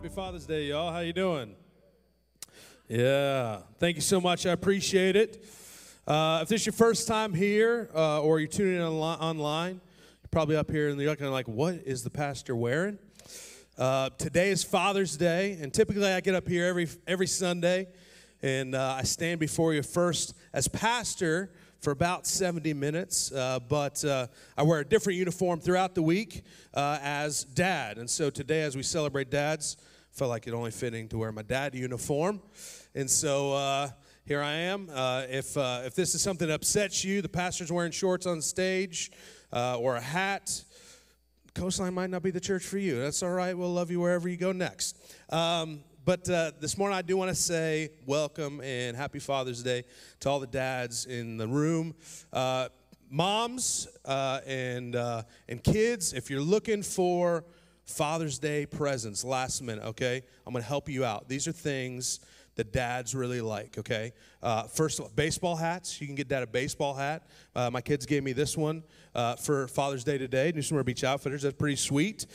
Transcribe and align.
Happy 0.00 0.14
Father's 0.14 0.46
Day, 0.46 0.64
y'all. 0.64 0.90
How 0.90 1.00
you 1.00 1.12
doing? 1.12 1.54
Yeah, 2.88 3.58
thank 3.78 3.96
you 3.96 4.00
so 4.00 4.18
much. 4.18 4.46
I 4.46 4.52
appreciate 4.52 5.14
it. 5.14 5.44
Uh, 6.06 6.38
if 6.40 6.48
this 6.48 6.62
is 6.62 6.66
your 6.68 6.72
first 6.72 7.06
time 7.06 7.34
here 7.34 7.90
uh, 7.94 8.22
or 8.22 8.40
you're 8.40 8.48
tuning 8.48 8.76
in 8.76 8.80
onli- 8.80 9.20
online, 9.20 9.74
you're 9.74 10.30
probably 10.30 10.56
up 10.56 10.70
here 10.70 10.88
and 10.88 10.98
you're 10.98 11.10
looking 11.10 11.26
like, 11.26 11.46
what 11.48 11.74
is 11.84 12.02
the 12.02 12.08
pastor 12.08 12.56
wearing? 12.56 12.98
Uh, 13.76 14.08
today 14.16 14.48
is 14.48 14.64
Father's 14.64 15.18
Day, 15.18 15.58
and 15.60 15.70
typically 15.70 16.06
I 16.06 16.20
get 16.20 16.34
up 16.34 16.48
here 16.48 16.64
every 16.64 16.88
every 17.06 17.26
Sunday, 17.26 17.88
and 18.40 18.74
uh, 18.74 18.96
I 19.00 19.02
stand 19.02 19.38
before 19.38 19.74
you 19.74 19.82
first 19.82 20.32
as 20.54 20.66
pastor 20.66 21.50
for 21.80 21.90
about 21.90 22.26
70 22.26 22.72
minutes, 22.72 23.32
uh, 23.32 23.58
but 23.68 24.02
uh, 24.04 24.28
I 24.56 24.62
wear 24.62 24.80
a 24.80 24.84
different 24.84 25.18
uniform 25.18 25.60
throughout 25.60 25.94
the 25.94 26.02
week 26.02 26.42
uh, 26.72 26.98
as 27.02 27.44
dad. 27.44 27.98
And 27.98 28.08
so 28.08 28.30
today, 28.30 28.62
as 28.62 28.76
we 28.76 28.82
celebrate 28.82 29.30
dads, 29.30 29.76
felt 30.12 30.30
like 30.30 30.46
it 30.46 30.54
only 30.54 30.70
fitting 30.70 31.08
to 31.08 31.18
wear 31.18 31.32
my 31.32 31.42
dad 31.42 31.74
uniform. 31.74 32.40
And 32.94 33.08
so 33.08 33.52
uh, 33.52 33.88
here 34.24 34.42
I 34.42 34.52
am. 34.52 34.88
Uh, 34.92 35.24
if, 35.28 35.56
uh, 35.56 35.82
if 35.84 35.94
this 35.94 36.14
is 36.14 36.22
something 36.22 36.48
that 36.48 36.54
upsets 36.54 37.04
you, 37.04 37.22
the 37.22 37.28
pastor's 37.28 37.70
wearing 37.72 37.92
shorts 37.92 38.26
on 38.26 38.42
stage 38.42 39.10
or 39.52 39.96
a 39.96 40.00
hat, 40.00 40.64
Coastline 41.54 41.94
might 41.94 42.10
not 42.10 42.22
be 42.22 42.30
the 42.30 42.40
church 42.40 42.64
for 42.64 42.78
you. 42.78 43.00
That's 43.00 43.22
all 43.22 43.30
right. 43.30 43.56
We'll 43.56 43.72
love 43.72 43.90
you 43.90 44.00
wherever 44.00 44.28
you 44.28 44.36
go 44.36 44.52
next. 44.52 44.96
Um, 45.30 45.80
but 46.04 46.28
uh, 46.30 46.52
this 46.60 46.78
morning, 46.78 46.96
I 46.96 47.02
do 47.02 47.16
want 47.16 47.28
to 47.28 47.34
say 47.34 47.90
welcome 48.06 48.60
and 48.62 48.96
happy 48.96 49.18
Father's 49.18 49.62
Day 49.62 49.84
to 50.20 50.30
all 50.30 50.40
the 50.40 50.46
dads 50.46 51.06
in 51.06 51.36
the 51.36 51.46
room. 51.46 51.94
Uh, 52.32 52.68
moms 53.10 53.86
uh, 54.04 54.40
and, 54.46 54.96
uh, 54.96 55.22
and 55.48 55.62
kids, 55.62 56.12
if 56.12 56.30
you're 56.30 56.40
looking 56.40 56.82
for 56.82 57.44
Father's 57.90 58.38
Day 58.38 58.66
presents 58.66 59.24
last 59.24 59.62
minute, 59.62 59.84
okay, 59.84 60.22
I'm 60.46 60.52
to 60.62 60.68
help 60.68 60.88
you 60.88 61.04
out. 61.04 61.28
These 61.28 61.48
are 61.48 61.52
things 61.52 62.20
that 62.56 62.72
dads 62.72 63.14
really 63.14 63.40
like, 63.40 63.78
okay? 63.78 64.12
Uh, 64.42 64.64
first, 64.64 65.00
baseball 65.16 65.56
hats. 65.56 66.00
You 66.00 66.06
can 66.06 66.16
get 66.16 66.28
dad 66.28 66.42
a 66.42 66.46
baseball 66.46 66.94
hat. 66.94 67.26
Uh, 67.54 67.70
my 67.70 67.80
kids 67.80 68.06
gave 68.06 68.22
me 68.22 68.32
this 68.32 68.56
one 68.56 68.82
uh, 69.14 69.36
for 69.36 69.66
Father's 69.68 70.04
Day 70.04 70.18
today. 70.18 70.52
New 70.54 70.62
Smyrna 70.62 70.84
Beach 70.84 71.04
Outfitters. 71.04 71.42
That's 71.42 71.56
pretty 71.56 71.76
sweet. 71.76 72.26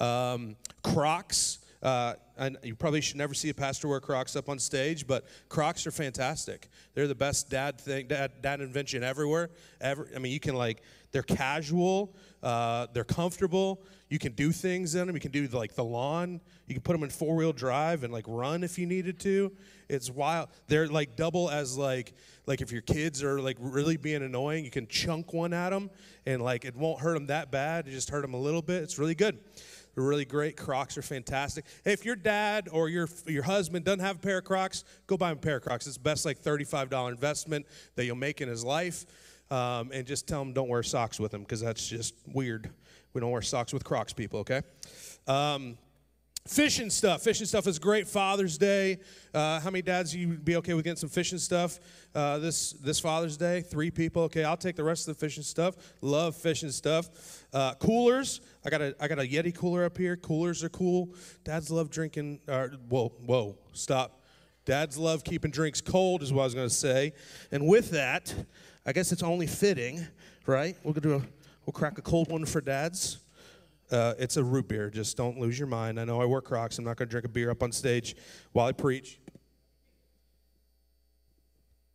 Um, 0.00 0.56
Crocs. 0.82 1.60
Uh, 1.82 2.14
and 2.36 2.56
you 2.62 2.74
probably 2.74 3.00
should 3.00 3.16
never 3.16 3.34
see 3.34 3.50
a 3.50 3.54
pastor 3.54 3.88
wear 3.88 4.00
Crocs 4.00 4.36
up 4.36 4.48
on 4.48 4.58
stage, 4.58 5.06
but 5.06 5.26
Crocs 5.48 5.86
are 5.86 5.90
fantastic. 5.90 6.68
They're 6.94 7.06
the 7.06 7.14
best 7.14 7.50
dad 7.50 7.80
thing, 7.80 8.08
dad, 8.08 8.32
dad 8.42 8.60
invention 8.60 9.04
everywhere. 9.04 9.50
Ever, 9.80 10.08
I 10.14 10.18
mean, 10.18 10.32
you 10.32 10.40
can 10.40 10.54
like, 10.54 10.82
they're 11.12 11.22
casual, 11.22 12.14
uh, 12.42 12.86
they're 12.92 13.04
comfortable. 13.04 13.82
You 14.08 14.18
can 14.18 14.32
do 14.32 14.52
things 14.52 14.94
in 14.94 15.06
them. 15.06 15.16
You 15.16 15.20
can 15.20 15.30
do 15.30 15.46
like 15.48 15.74
the 15.74 15.84
lawn. 15.84 16.40
You 16.66 16.74
can 16.74 16.82
put 16.82 16.92
them 16.92 17.02
in 17.02 17.10
four 17.10 17.34
wheel 17.34 17.52
drive 17.52 18.04
and 18.04 18.12
like 18.12 18.24
run 18.26 18.62
if 18.64 18.78
you 18.78 18.86
needed 18.86 19.18
to. 19.20 19.52
It's 19.88 20.10
wild. 20.10 20.48
They're 20.66 20.88
like 20.88 21.16
double 21.16 21.50
as 21.50 21.76
like 21.76 22.14
like 22.46 22.62
if 22.62 22.72
your 22.72 22.80
kids 22.82 23.22
are 23.22 23.40
like 23.40 23.56
really 23.60 23.96
being 23.96 24.22
annoying, 24.22 24.64
you 24.64 24.70
can 24.70 24.86
chunk 24.86 25.32
one 25.32 25.52
at 25.52 25.70
them 25.70 25.90
and 26.26 26.42
like 26.42 26.64
it 26.64 26.74
won't 26.74 27.00
hurt 27.00 27.14
them 27.14 27.26
that 27.26 27.50
bad. 27.50 27.86
It 27.86 27.90
just 27.90 28.08
hurt 28.08 28.22
them 28.22 28.34
a 28.34 28.40
little 28.40 28.62
bit. 28.62 28.82
It's 28.82 28.98
really 28.98 29.14
good. 29.14 29.38
They're 29.98 30.06
really 30.06 30.24
great. 30.24 30.56
Crocs 30.56 30.96
are 30.96 31.02
fantastic. 31.02 31.64
Hey, 31.84 31.92
if 31.92 32.04
your 32.04 32.14
dad 32.14 32.68
or 32.70 32.88
your 32.88 33.08
your 33.26 33.42
husband 33.42 33.84
doesn't 33.84 33.98
have 33.98 34.14
a 34.14 34.18
pair 34.20 34.38
of 34.38 34.44
Crocs, 34.44 34.84
go 35.08 35.16
buy 35.16 35.32
him 35.32 35.38
a 35.38 35.40
pair 35.40 35.56
of 35.56 35.64
Crocs. 35.64 35.88
It's 35.88 35.96
the 35.96 36.02
best 36.04 36.24
like 36.24 36.40
$35 36.40 37.10
investment 37.10 37.66
that 37.96 38.04
you'll 38.04 38.14
make 38.14 38.40
in 38.40 38.48
his 38.48 38.64
life. 38.64 39.06
Um, 39.50 39.90
and 39.92 40.06
just 40.06 40.28
tell 40.28 40.40
him 40.40 40.52
don't 40.52 40.68
wear 40.68 40.84
socks 40.84 41.18
with 41.18 41.34
him 41.34 41.40
because 41.40 41.60
that's 41.60 41.88
just 41.88 42.14
weird. 42.32 42.70
We 43.12 43.20
don't 43.20 43.32
wear 43.32 43.42
socks 43.42 43.72
with 43.72 43.82
Crocs, 43.82 44.12
people, 44.12 44.38
okay? 44.40 44.62
Um, 45.26 45.76
fishing 46.48 46.90
stuff. 46.90 47.22
Fishing 47.22 47.46
stuff 47.46 47.66
is 47.66 47.78
great. 47.78 48.08
Father's 48.08 48.58
Day. 48.58 48.98
Uh, 49.34 49.60
how 49.60 49.70
many 49.70 49.82
dads 49.82 50.14
you 50.14 50.28
be 50.28 50.56
okay 50.56 50.74
with 50.74 50.84
getting 50.84 50.96
some 50.96 51.08
fishing 51.08 51.38
stuff 51.38 51.78
uh, 52.14 52.38
this 52.38 52.72
this 52.72 52.98
Father's 52.98 53.36
Day? 53.36 53.60
Three 53.60 53.90
people. 53.90 54.22
Okay, 54.22 54.44
I'll 54.44 54.56
take 54.56 54.76
the 54.76 54.84
rest 54.84 55.08
of 55.08 55.16
the 55.16 55.20
fishing 55.20 55.42
stuff. 55.42 55.76
Love 56.00 56.34
fishing 56.34 56.70
stuff. 56.70 57.44
Uh, 57.52 57.74
coolers. 57.74 58.40
I 58.64 58.70
got 58.70 58.80
a 58.80 58.96
I 59.00 59.08
got 59.08 59.18
a 59.18 59.22
Yeti 59.22 59.54
cooler 59.54 59.84
up 59.84 59.96
here. 59.96 60.16
Coolers 60.16 60.64
are 60.64 60.68
cool. 60.68 61.14
Dads 61.44 61.70
love 61.70 61.90
drinking. 61.90 62.40
Uh, 62.48 62.68
whoa, 62.88 63.12
whoa, 63.24 63.56
stop. 63.72 64.22
Dads 64.68 64.98
love 64.98 65.24
keeping 65.24 65.50
drinks 65.50 65.80
cold, 65.80 66.22
is 66.22 66.30
what 66.30 66.42
I 66.42 66.44
was 66.44 66.54
going 66.54 66.68
to 66.68 66.74
say. 66.74 67.14
And 67.50 67.66
with 67.66 67.90
that, 67.92 68.34
I 68.84 68.92
guess 68.92 69.12
it's 69.12 69.22
only 69.22 69.46
fitting, 69.46 70.06
right? 70.44 70.76
Gonna 70.84 71.00
do 71.00 71.14
a, 71.14 71.22
we'll 71.64 71.72
crack 71.72 71.96
a 71.96 72.02
cold 72.02 72.30
one 72.30 72.44
for 72.44 72.60
dads. 72.60 73.16
Uh, 73.90 74.14
it's 74.18 74.36
a 74.36 74.44
root 74.44 74.68
beer. 74.68 74.90
Just 74.90 75.16
don't 75.16 75.38
lose 75.38 75.58
your 75.58 75.68
mind. 75.68 75.98
I 75.98 76.04
know 76.04 76.20
I 76.20 76.24
wear 76.24 76.40
Crocs. 76.40 76.78
I'm 76.78 76.84
not 76.84 76.96
gonna 76.96 77.10
drink 77.10 77.24
a 77.24 77.28
beer 77.28 77.50
up 77.50 77.62
on 77.62 77.72
stage 77.72 78.16
while 78.52 78.66
I 78.66 78.72
preach. 78.72 79.18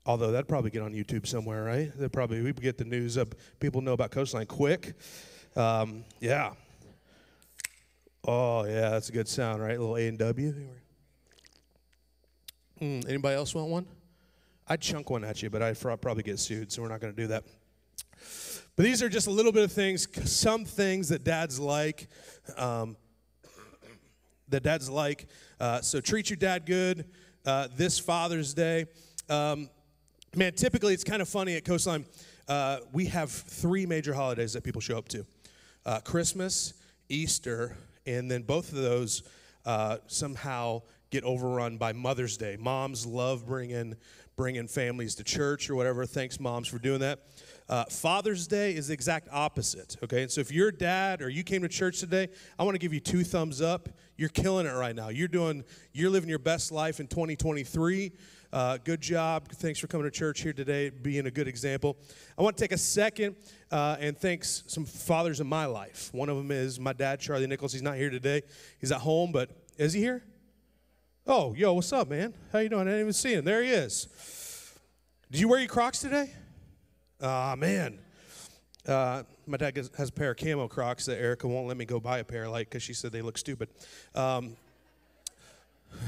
Although 0.06 0.32
that'd 0.32 0.50
probably 0.50 0.70
get 0.70 0.82
on 0.82 0.92
YouTube 0.94 1.26
somewhere, 1.26 1.64
right? 1.64 1.92
That 1.98 2.12
probably 2.12 2.42
we 2.42 2.52
get 2.52 2.78
the 2.78 2.84
news 2.84 3.18
up. 3.18 3.36
People 3.60 3.82
know 3.82 3.94
about 3.94 4.12
Coastline 4.12 4.48
quick. 4.48 4.96
Um, 5.56 6.04
yeah. 6.20 6.54
Oh 8.28 8.66
yeah, 8.66 8.90
that's 8.90 9.10
a 9.10 9.12
good 9.12 9.28
sound, 9.28 9.62
right? 9.62 9.78
A 9.78 9.80
little 9.80 9.98
A 9.98 10.08
and 10.08 10.18
W. 10.18 10.54
Mm, 12.82 13.08
anybody 13.08 13.36
else 13.36 13.56
want 13.56 13.70
one? 13.70 13.86
I'd 14.68 14.82
chunk 14.82 15.10
one 15.10 15.24
at 15.24 15.42
you, 15.42 15.50
but 15.50 15.62
I'd 15.62 15.80
probably 15.80 16.24
get 16.24 16.40
sued, 16.40 16.72
so 16.72 16.82
we're 16.82 16.88
not 16.88 17.02
going 17.02 17.14
to 17.14 17.22
do 17.22 17.28
that. 17.28 17.44
But 18.76 18.84
these 18.84 19.04
are 19.04 19.10
just 19.10 19.28
a 19.28 19.32
little 19.32 19.52
bit 19.52 19.64
of 19.64 19.72
things, 19.72 20.08
some 20.30 20.66
things 20.66 21.10
that 21.10 21.24
dads 21.24 21.60
like, 21.60 22.08
um, 22.58 22.98
that 24.50 24.64
dads 24.64 24.90
like. 24.90 25.28
Uh, 25.60 25.82
so 25.82 26.02
treat 26.02 26.30
your 26.30 26.38
dad 26.38 26.66
good 26.66 27.06
uh, 27.46 27.68
this 27.76 28.00
Father's 28.00 28.54
Day. 28.54 28.86
Um, 29.30 29.70
man, 30.36 30.54
typically 30.54 30.94
it's 30.94 31.04
kind 31.04 31.22
of 31.22 31.30
funny 31.30 31.56
at 31.56 31.66
Coastline. 31.66 32.06
Uh, 32.48 32.80
we 32.92 33.06
have 33.06 33.30
three 33.30 33.86
major 33.86 34.14
holidays 34.14 34.54
that 34.54 34.64
people 34.64 34.82
show 34.82 34.98
up 34.98 35.08
to 35.10 35.26
uh, 35.86 36.00
Christmas, 36.00 36.74
Easter, 37.10 37.78
and 38.08 38.30
then 38.30 38.42
both 38.42 38.70
of 38.70 38.80
those 38.80 39.22
uh, 39.66 39.98
somehow 40.08 40.82
get 41.12 41.24
overrun 41.24 41.78
by 41.78 41.94
Mother's 41.94 42.38
Day. 42.38 42.58
Moms 42.60 43.06
love 43.06 43.46
bringing 43.46 43.96
bringing 44.36 44.68
families 44.68 45.14
to 45.16 45.24
church 45.24 45.70
or 45.70 45.76
whatever. 45.76 46.08
Thanks, 46.08 46.40
moms, 46.40 46.68
for 46.68 46.80
doing 46.80 47.00
that. 47.02 47.20
Uh, 47.70 47.86
Father's 47.86 48.48
Day 48.48 48.76
is 48.76 48.88
the 48.88 48.94
exact 48.94 49.30
opposite, 49.32 49.96
okay? 50.04 50.24
And 50.24 50.32
so 50.32 50.42
if 50.42 50.52
you're 50.52 50.68
a 50.70 50.76
dad 50.76 51.22
or 51.22 51.30
you 51.30 51.44
came 51.44 51.62
to 51.62 51.70
church 51.70 52.00
today, 52.00 52.28
I 52.60 52.64
want 52.64 52.76
to 52.76 52.80
give 52.80 52.94
you 52.94 53.00
two 53.00 53.24
thumbs 53.24 53.62
up. 53.62 53.90
You're 54.18 54.30
killing 54.30 54.66
it 54.66 54.72
right 54.72 54.96
now. 54.96 55.10
You're 55.10 55.28
doing, 55.28 55.64
you're 55.94 56.10
living 56.10 56.30
your 56.30 56.40
best 56.40 56.72
life 56.72 57.00
in 57.00 57.08
2023. 57.08 58.12
Uh, 58.52 58.78
good 58.84 59.02
job. 59.02 59.48
Thanks 59.50 59.80
for 59.80 59.88
coming 59.88 60.06
to 60.06 60.12
church 60.12 60.42
here 60.42 60.54
today, 60.54 60.90
being 60.90 61.26
a 61.26 61.32
good 61.32 61.48
example. 61.48 61.98
I 62.38 62.44
want 62.44 62.56
to 62.58 62.64
take 62.64 62.72
a 62.72 62.78
second 62.78 63.36
uh, 63.72 63.98
and 64.00 64.16
thanks 64.18 64.64
some 64.68 64.86
fathers 64.86 65.40
in 65.40 65.48
my 65.48 65.66
life. 65.66 66.10
One 66.14 66.30
of 66.30 66.38
them 66.38 66.52
is 66.52 66.80
my 66.80 66.94
dad, 66.94 67.20
Charlie 67.20 67.48
Nichols. 67.48 67.74
He's 67.74 67.82
not 67.82 67.96
here 67.96 68.10
today. 68.10 68.44
He's 68.80 68.92
at 68.92 69.00
home, 69.00 69.32
but 69.32 69.50
is 69.78 69.94
he 69.94 70.02
here? 70.02 70.24
Oh, 71.26 71.54
yo, 71.54 71.74
what's 71.74 71.92
up, 71.94 72.10
man? 72.10 72.34
How 72.52 72.60
you 72.60 72.70
doing? 72.70 72.82
I 72.82 72.92
didn't 72.92 73.00
even 73.00 73.14
see 73.14 73.34
him. 73.34 73.46
There 73.46 73.64
he 73.64 73.70
is. 73.70 74.08
Did 75.32 75.40
you 75.40 75.48
wear 75.48 75.60
your 75.60 75.70
Crocs 75.70 76.00
today? 76.00 76.30
Ah, 77.22 77.56
man. 77.58 78.00
Uh, 78.88 79.24
my 79.48 79.58
dad 79.58 79.78
has 79.98 80.10
a 80.10 80.12
pair 80.12 80.32
of 80.32 80.38
camo 80.38 80.68
Crocs 80.68 81.06
that 81.06 81.18
Erica 81.18 81.48
won't 81.48 81.68
let 81.68 81.78
me 81.78 81.86
go 81.86 82.00
buy 82.00 82.20
a 82.20 82.24
pair 82.24 82.50
like 82.50 82.70
because 82.70 82.84
she 82.84 82.94
said 82.94 83.12
they 83.12 83.22
look 83.22 83.38
stupid. 83.38 83.70
Um, 84.14 84.58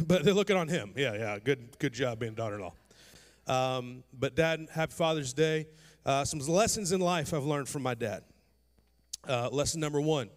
but 0.07 0.24
they're 0.24 0.34
looking 0.34 0.57
on 0.57 0.68
him. 0.68 0.94
Yeah, 0.96 1.13
yeah. 1.13 1.40
Good, 1.40 1.80
good 1.80 1.94
job 1.94 2.19
being 2.19 2.34
daughter-in-law. 2.34 2.74
Um, 3.48 4.04
but 4.18 4.36
dad, 4.36 4.68
happy 4.74 4.92
Father's 4.92 5.34
Day. 5.34 5.68
Uh, 6.06 6.25
some 6.25 6.40
lessons 6.40 6.92
in 6.92 7.00
life 7.00 7.34
I've 7.34 7.46
learned 7.46 7.69
from 7.69 7.84
my 7.84 7.94
dad. 7.94 8.24
Uh, 9.28 9.50
lesson 9.51 9.80
number 9.80 10.01
one: 10.01 10.30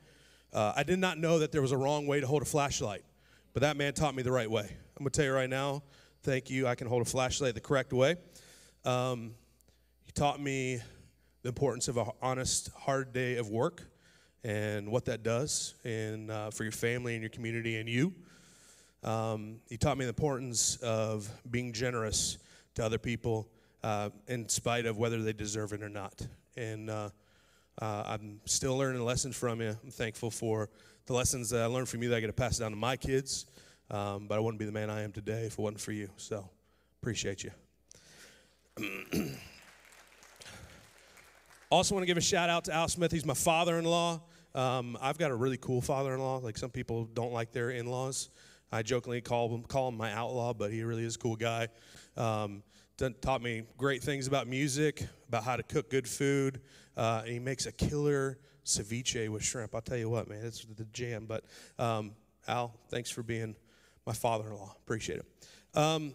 uh, 0.52 0.72
I 0.76 0.82
did 0.82 0.98
not 0.98 1.18
know 1.18 1.38
that 1.40 1.52
there 1.52 1.62
was 1.62 1.72
a 1.72 1.76
wrong 1.76 2.06
way 2.06 2.20
to 2.20 2.26
hold 2.26 2.42
a 2.42 2.46
flashlight. 2.46 3.02
But 3.54 3.62
that 3.62 3.76
man 3.76 3.94
taught 3.94 4.14
me 4.14 4.22
the 4.22 4.32
right 4.32 4.50
way. 4.50 4.70
I'm 4.98 5.04
to 5.04 5.10
tell 5.10 5.24
you 5.24 5.32
right 5.32 5.50
now, 5.50 5.82
thank 6.22 6.50
you. 6.50 6.66
I 6.66 6.74
can 6.74 6.86
hold 6.86 7.02
a 7.02 7.04
flashlight 7.04 7.54
the 7.54 7.60
correct 7.60 7.92
way. 7.92 8.16
Um, 8.84 9.34
taught 10.18 10.40
me 10.40 10.80
the 11.42 11.48
importance 11.48 11.86
of 11.86 11.96
an 11.96 12.08
honest, 12.20 12.72
hard 12.76 13.12
day 13.12 13.36
of 13.36 13.50
work 13.50 13.84
and 14.42 14.90
what 14.90 15.04
that 15.04 15.22
does 15.22 15.74
and 15.84 16.28
uh, 16.28 16.50
for 16.50 16.64
your 16.64 16.72
family 16.72 17.12
and 17.12 17.22
your 17.22 17.30
community 17.30 17.76
and 17.76 17.88
you. 17.88 18.12
Um, 19.04 19.60
he 19.68 19.76
taught 19.76 19.96
me 19.96 20.06
the 20.06 20.08
importance 20.08 20.74
of 20.78 21.30
being 21.48 21.72
generous 21.72 22.38
to 22.74 22.84
other 22.84 22.98
people 22.98 23.48
uh, 23.84 24.10
in 24.26 24.48
spite 24.48 24.86
of 24.86 24.98
whether 24.98 25.22
they 25.22 25.32
deserve 25.32 25.72
it 25.72 25.84
or 25.84 25.88
not. 25.88 26.26
And 26.56 26.90
uh, 26.90 27.10
uh, 27.80 28.02
I'm 28.04 28.40
still 28.44 28.76
learning 28.76 29.04
lessons 29.04 29.36
from 29.36 29.60
you. 29.60 29.76
I'm 29.84 29.92
thankful 29.92 30.32
for 30.32 30.68
the 31.06 31.12
lessons 31.12 31.48
that 31.50 31.62
I 31.62 31.66
learned 31.66 31.88
from 31.88 32.02
you 32.02 32.08
that 32.08 32.16
I 32.16 32.20
get 32.20 32.26
to 32.26 32.32
pass 32.32 32.58
down 32.58 32.72
to 32.72 32.76
my 32.76 32.96
kids. 32.96 33.46
Um, 33.88 34.26
but 34.26 34.34
I 34.34 34.40
wouldn't 34.40 34.58
be 34.58 34.64
the 34.64 34.72
man 34.72 34.90
I 34.90 35.02
am 35.02 35.12
today 35.12 35.44
if 35.44 35.52
it 35.52 35.58
wasn't 35.60 35.80
for 35.80 35.92
you. 35.92 36.08
So 36.16 36.50
appreciate 37.00 37.44
you. 37.44 37.52
also, 41.70 41.94
want 41.94 42.02
to 42.02 42.06
give 42.06 42.16
a 42.16 42.22
shout 42.22 42.48
out 42.48 42.64
to 42.64 42.74
Al 42.74 42.88
Smith. 42.88 43.12
He's 43.12 43.26
my 43.26 43.34
father 43.34 43.78
in 43.78 43.84
law. 43.84 44.22
Um, 44.54 44.96
I've 45.00 45.18
got 45.18 45.30
a 45.30 45.34
really 45.34 45.58
cool 45.58 45.82
father 45.82 46.14
in 46.14 46.20
law. 46.20 46.38
Like 46.38 46.56
some 46.56 46.70
people 46.70 47.04
don't 47.04 47.32
like 47.32 47.52
their 47.52 47.70
in 47.70 47.86
laws. 47.86 48.30
I 48.72 48.82
jokingly 48.82 49.20
call 49.20 49.48
him, 49.54 49.62
call 49.64 49.88
him 49.88 49.96
my 49.96 50.12
outlaw, 50.12 50.52
but 50.52 50.72
he 50.72 50.82
really 50.82 51.04
is 51.04 51.16
a 51.16 51.18
cool 51.18 51.36
guy. 51.36 51.68
Um, 52.16 52.62
taught 53.20 53.42
me 53.42 53.62
great 53.76 54.02
things 54.02 54.26
about 54.26 54.46
music, 54.46 55.06
about 55.28 55.44
how 55.44 55.56
to 55.56 55.62
cook 55.62 55.90
good 55.90 56.08
food. 56.08 56.60
Uh, 56.96 57.22
he 57.22 57.38
makes 57.38 57.66
a 57.66 57.72
killer 57.72 58.38
ceviche 58.64 59.28
with 59.28 59.42
shrimp. 59.42 59.74
I'll 59.74 59.80
tell 59.80 59.96
you 59.96 60.10
what, 60.10 60.28
man, 60.28 60.44
it's 60.44 60.64
the 60.64 60.84
jam. 60.86 61.26
But 61.26 61.44
um, 61.78 62.12
Al, 62.46 62.74
thanks 62.88 63.10
for 63.10 63.22
being 63.22 63.54
my 64.06 64.12
father 64.12 64.48
in 64.48 64.54
law. 64.54 64.74
Appreciate 64.84 65.20
it. 65.20 65.78
Um, 65.78 66.14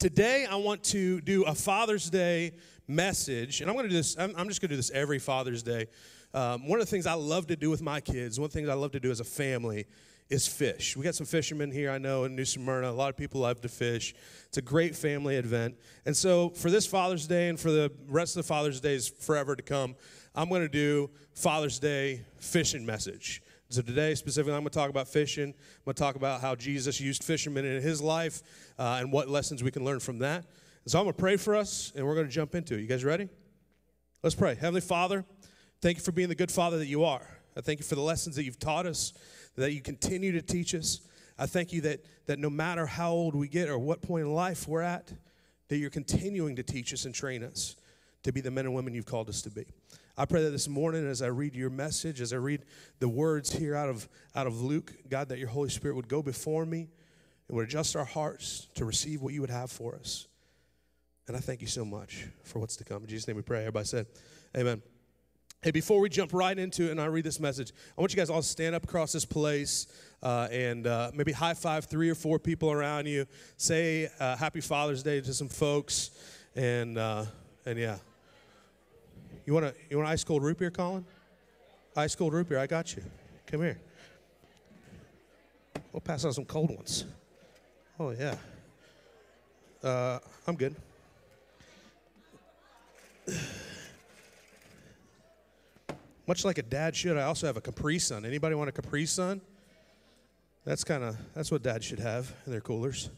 today, 0.00 0.46
I 0.50 0.56
want 0.56 0.82
to 0.84 1.20
do 1.20 1.44
a 1.44 1.54
Father's 1.54 2.10
Day 2.10 2.52
message. 2.86 3.60
And 3.60 3.70
I'm 3.70 3.76
going 3.76 3.84
to 3.84 3.90
do 3.90 3.96
this, 3.96 4.16
I'm, 4.18 4.34
I'm 4.36 4.48
just 4.48 4.60
going 4.60 4.68
to 4.70 4.74
do 4.74 4.76
this 4.76 4.90
every 4.90 5.18
Father's 5.18 5.62
Day. 5.62 5.86
Um, 6.34 6.66
one 6.66 6.80
of 6.80 6.86
the 6.86 6.90
things 6.90 7.06
I 7.06 7.14
love 7.14 7.46
to 7.48 7.56
do 7.56 7.70
with 7.70 7.82
my 7.82 8.00
kids, 8.00 8.40
one 8.40 8.46
of 8.46 8.52
the 8.52 8.58
things 8.58 8.68
I 8.68 8.74
love 8.74 8.92
to 8.92 9.00
do 9.00 9.10
as 9.10 9.20
a 9.20 9.24
family, 9.24 9.86
is 10.32 10.48
fish. 10.48 10.96
We 10.96 11.04
got 11.04 11.14
some 11.14 11.26
fishermen 11.26 11.70
here, 11.70 11.90
I 11.90 11.98
know, 11.98 12.24
in 12.24 12.34
New 12.34 12.46
Smyrna. 12.46 12.90
A 12.90 12.92
lot 12.92 13.10
of 13.10 13.18
people 13.18 13.42
love 13.42 13.60
to 13.60 13.68
fish. 13.68 14.14
It's 14.46 14.56
a 14.56 14.62
great 14.62 14.96
family 14.96 15.36
event. 15.36 15.76
And 16.06 16.16
so, 16.16 16.48
for 16.50 16.70
this 16.70 16.86
Father's 16.86 17.26
Day 17.26 17.50
and 17.50 17.60
for 17.60 17.70
the 17.70 17.92
rest 18.08 18.34
of 18.36 18.42
the 18.42 18.48
Father's 18.48 18.80
Days 18.80 19.08
forever 19.08 19.54
to 19.54 19.62
come, 19.62 19.94
I'm 20.34 20.48
going 20.48 20.62
to 20.62 20.68
do 20.68 21.10
Father's 21.34 21.78
Day 21.78 22.24
fishing 22.38 22.86
message. 22.86 23.42
So, 23.68 23.82
today 23.82 24.14
specifically, 24.14 24.54
I'm 24.54 24.62
going 24.62 24.70
to 24.70 24.78
talk 24.78 24.88
about 24.88 25.06
fishing. 25.06 25.48
I'm 25.48 25.84
going 25.84 25.94
to 25.94 26.02
talk 26.02 26.16
about 26.16 26.40
how 26.40 26.54
Jesus 26.54 26.98
used 26.98 27.22
fishermen 27.24 27.66
in 27.66 27.82
his 27.82 28.00
life 28.00 28.42
uh, 28.78 28.98
and 29.00 29.12
what 29.12 29.28
lessons 29.28 29.62
we 29.62 29.70
can 29.70 29.84
learn 29.84 30.00
from 30.00 30.18
that. 30.20 30.46
So, 30.86 30.98
I'm 30.98 31.04
going 31.04 31.14
to 31.14 31.20
pray 31.20 31.36
for 31.36 31.54
us 31.54 31.92
and 31.94 32.06
we're 32.06 32.14
going 32.14 32.26
to 32.26 32.32
jump 32.32 32.54
into 32.54 32.74
it. 32.74 32.80
You 32.80 32.86
guys 32.86 33.04
ready? 33.04 33.28
Let's 34.22 34.34
pray. 34.34 34.54
Heavenly 34.54 34.80
Father, 34.80 35.24
thank 35.80 35.98
you 35.98 36.02
for 36.02 36.12
being 36.12 36.28
the 36.28 36.34
good 36.34 36.50
Father 36.50 36.78
that 36.78 36.86
you 36.86 37.04
are. 37.04 37.26
I 37.56 37.60
thank 37.60 37.80
you 37.80 37.84
for 37.84 37.94
the 37.94 38.02
lessons 38.02 38.36
that 38.36 38.44
you've 38.44 38.58
taught 38.58 38.86
us 38.86 39.12
that 39.56 39.72
you 39.72 39.80
continue 39.80 40.32
to 40.32 40.42
teach 40.42 40.74
us. 40.74 41.00
I 41.38 41.46
thank 41.46 41.72
you 41.72 41.82
that, 41.82 42.00
that 42.26 42.38
no 42.38 42.50
matter 42.50 42.86
how 42.86 43.12
old 43.12 43.34
we 43.34 43.48
get 43.48 43.68
or 43.68 43.78
what 43.78 44.02
point 44.02 44.24
in 44.24 44.32
life 44.32 44.66
we're 44.66 44.82
at, 44.82 45.12
that 45.68 45.78
you're 45.78 45.90
continuing 45.90 46.56
to 46.56 46.62
teach 46.62 46.92
us 46.92 47.04
and 47.04 47.14
train 47.14 47.42
us 47.42 47.76
to 48.22 48.32
be 48.32 48.40
the 48.40 48.50
men 48.50 48.66
and 48.66 48.74
women 48.74 48.94
you've 48.94 49.06
called 49.06 49.28
us 49.28 49.42
to 49.42 49.50
be. 49.50 49.66
I 50.16 50.26
pray 50.26 50.42
that 50.42 50.50
this 50.50 50.68
morning, 50.68 51.06
as 51.06 51.22
I 51.22 51.28
read 51.28 51.54
your 51.54 51.70
message, 51.70 52.20
as 52.20 52.32
I 52.32 52.36
read 52.36 52.64
the 52.98 53.08
words 53.08 53.52
here 53.52 53.74
out 53.74 53.88
of, 53.88 54.08
out 54.34 54.46
of 54.46 54.60
Luke, 54.60 54.92
God, 55.08 55.28
that 55.28 55.38
your 55.38 55.48
Holy 55.48 55.70
Spirit 55.70 55.96
would 55.96 56.08
go 56.08 56.22
before 56.22 56.66
me 56.66 56.88
and 57.48 57.56
would 57.56 57.66
adjust 57.66 57.96
our 57.96 58.04
hearts 58.04 58.68
to 58.74 58.84
receive 58.84 59.22
what 59.22 59.32
you 59.32 59.40
would 59.40 59.50
have 59.50 59.70
for 59.70 59.94
us. 59.96 60.28
And 61.28 61.36
I 61.36 61.40
thank 61.40 61.60
you 61.60 61.68
so 61.68 61.84
much 61.84 62.26
for 62.42 62.58
what's 62.58 62.76
to 62.76 62.84
come. 62.84 63.02
In 63.02 63.08
Jesus' 63.08 63.28
name 63.28 63.36
we 63.36 63.42
pray. 63.42 63.60
Everybody 63.60 63.86
said, 63.86 64.06
Amen. 64.56 64.82
Hey, 65.62 65.70
before 65.70 66.00
we 66.00 66.08
jump 66.08 66.32
right 66.32 66.58
into 66.58 66.88
it 66.88 66.90
and 66.90 67.00
I 67.00 67.04
read 67.04 67.22
this 67.22 67.38
message, 67.38 67.72
I 67.96 68.00
want 68.00 68.12
you 68.12 68.16
guys 68.16 68.30
all 68.30 68.42
to 68.42 68.46
stand 68.46 68.74
up 68.74 68.82
across 68.82 69.12
this 69.12 69.24
place 69.24 69.86
uh, 70.20 70.48
and 70.50 70.88
uh, 70.88 71.12
maybe 71.14 71.30
high 71.30 71.54
five 71.54 71.84
three 71.84 72.10
or 72.10 72.16
four 72.16 72.40
people 72.40 72.72
around 72.72 73.06
you. 73.06 73.26
Say 73.58 74.10
uh, 74.18 74.34
Happy 74.36 74.60
Father's 74.60 75.04
Day 75.04 75.20
to 75.20 75.32
some 75.32 75.48
folks, 75.48 76.10
and 76.56 76.98
uh, 76.98 77.26
and 77.64 77.78
yeah. 77.78 77.98
You 79.46 79.54
want 79.54 79.66
to 79.66 79.74
you 79.88 79.98
want 79.98 80.08
ice 80.08 80.24
cold 80.24 80.42
root 80.42 80.58
beer, 80.58 80.72
Colin? 80.72 81.04
Ice 81.96 82.16
cold 82.16 82.32
root 82.32 82.48
beer, 82.48 82.58
I 82.58 82.66
got 82.66 82.96
you. 82.96 83.04
Come 83.46 83.60
here. 83.60 83.78
We'll 85.92 86.00
pass 86.00 86.24
out 86.24 86.34
some 86.34 86.44
cold 86.44 86.70
ones. 86.70 87.04
Oh 88.00 88.10
yeah. 88.10 88.34
Uh, 89.80 90.18
I'm 90.48 90.56
good. 90.56 90.74
Much 96.26 96.44
like 96.44 96.58
a 96.58 96.62
dad 96.62 96.94
should, 96.94 97.16
I 97.16 97.22
also 97.22 97.46
have 97.46 97.56
a 97.56 97.60
Capri 97.60 97.98
Sun. 97.98 98.24
Anybody 98.24 98.54
want 98.54 98.68
a 98.68 98.72
Capri 98.72 99.06
Sun? 99.06 99.40
That's 100.64 100.84
kind 100.84 101.02
of 101.02 101.16
that's 101.34 101.50
what 101.50 101.62
dads 101.62 101.84
should 101.84 101.98
have 101.98 102.32
in 102.46 102.52
their 102.52 102.60
coolers. 102.60 103.10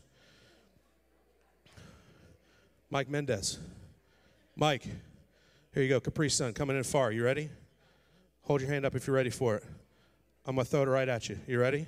Mike 2.91 3.09
Mendez. 3.09 3.59
Mike, 4.57 4.85
here 5.75 5.83
you 5.83 5.89
go. 5.89 6.01
Capri 6.01 6.31
Sun 6.31 6.55
coming 6.55 6.77
in 6.77 6.85
far. 6.85 7.13
You 7.13 7.25
ready? 7.25 7.51
Hold 8.43 8.61
your 8.61 8.71
hand 8.71 8.85
up 8.85 8.95
if 8.95 9.07
you're 9.07 9.17
ready 9.17 9.31
for 9.31 9.57
it. 9.57 9.65
I'm 10.47 10.57
gonna 10.57 10.65
throw 10.65 10.83
it 10.83 10.89
right 10.89 11.09
at 11.09 11.29
you. 11.29 11.39
You 11.47 11.61
ready? 11.61 11.87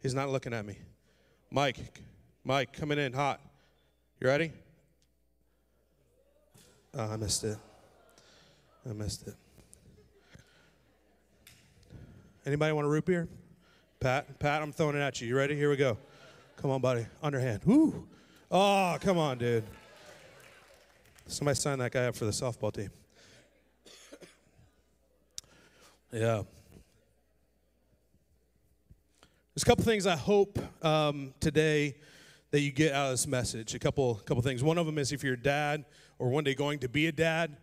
He's 0.00 0.14
not 0.14 0.30
looking 0.30 0.52
at 0.52 0.64
me. 0.64 0.78
Mike, 1.50 1.78
Mike, 2.44 2.72
coming 2.72 2.98
in 2.98 3.12
hot. 3.12 3.40
You 4.20 4.28
ready? 4.28 4.52
Oh, 6.98 7.04
I 7.04 7.16
missed 7.16 7.44
it. 7.44 7.56
I 8.88 8.92
missed 8.92 9.28
it. 9.28 9.34
Anybody 12.44 12.72
want 12.72 12.88
a 12.88 12.90
root 12.90 13.04
beer? 13.04 13.28
Pat, 14.00 14.36
Pat, 14.40 14.62
I'm 14.62 14.72
throwing 14.72 14.96
it 14.96 14.98
at 14.98 15.20
you. 15.20 15.28
You 15.28 15.36
ready? 15.36 15.54
Here 15.54 15.70
we 15.70 15.76
go. 15.76 15.96
Come 16.56 16.72
on, 16.72 16.80
buddy. 16.80 17.06
Underhand. 17.22 17.62
Woo. 17.64 18.08
Oh, 18.50 18.96
come 19.00 19.16
on, 19.16 19.38
dude. 19.38 19.62
Somebody 21.28 21.54
sign 21.54 21.78
that 21.78 21.92
guy 21.92 22.06
up 22.06 22.16
for 22.16 22.24
the 22.24 22.32
softball 22.32 22.72
team. 22.72 22.90
Yeah. 26.10 26.42
There's 29.54 29.62
a 29.62 29.66
couple 29.66 29.84
things 29.84 30.04
I 30.04 30.16
hope 30.16 30.58
um, 30.84 31.32
today 31.38 31.94
that 32.50 32.60
you 32.60 32.72
get 32.72 32.92
out 32.92 33.06
of 33.06 33.12
this 33.12 33.26
message. 33.26 33.74
A 33.74 33.78
couple, 33.78 34.14
couple 34.16 34.42
things. 34.42 34.62
One 34.62 34.78
of 34.78 34.86
them 34.86 34.98
is 34.98 35.12
if 35.12 35.22
you're 35.22 35.34
a 35.34 35.42
dad 35.42 35.84
or 36.18 36.30
one 36.30 36.44
day 36.44 36.54
going 36.54 36.78
to 36.80 36.88
be 36.88 37.06
a 37.06 37.12
dad, 37.12 37.58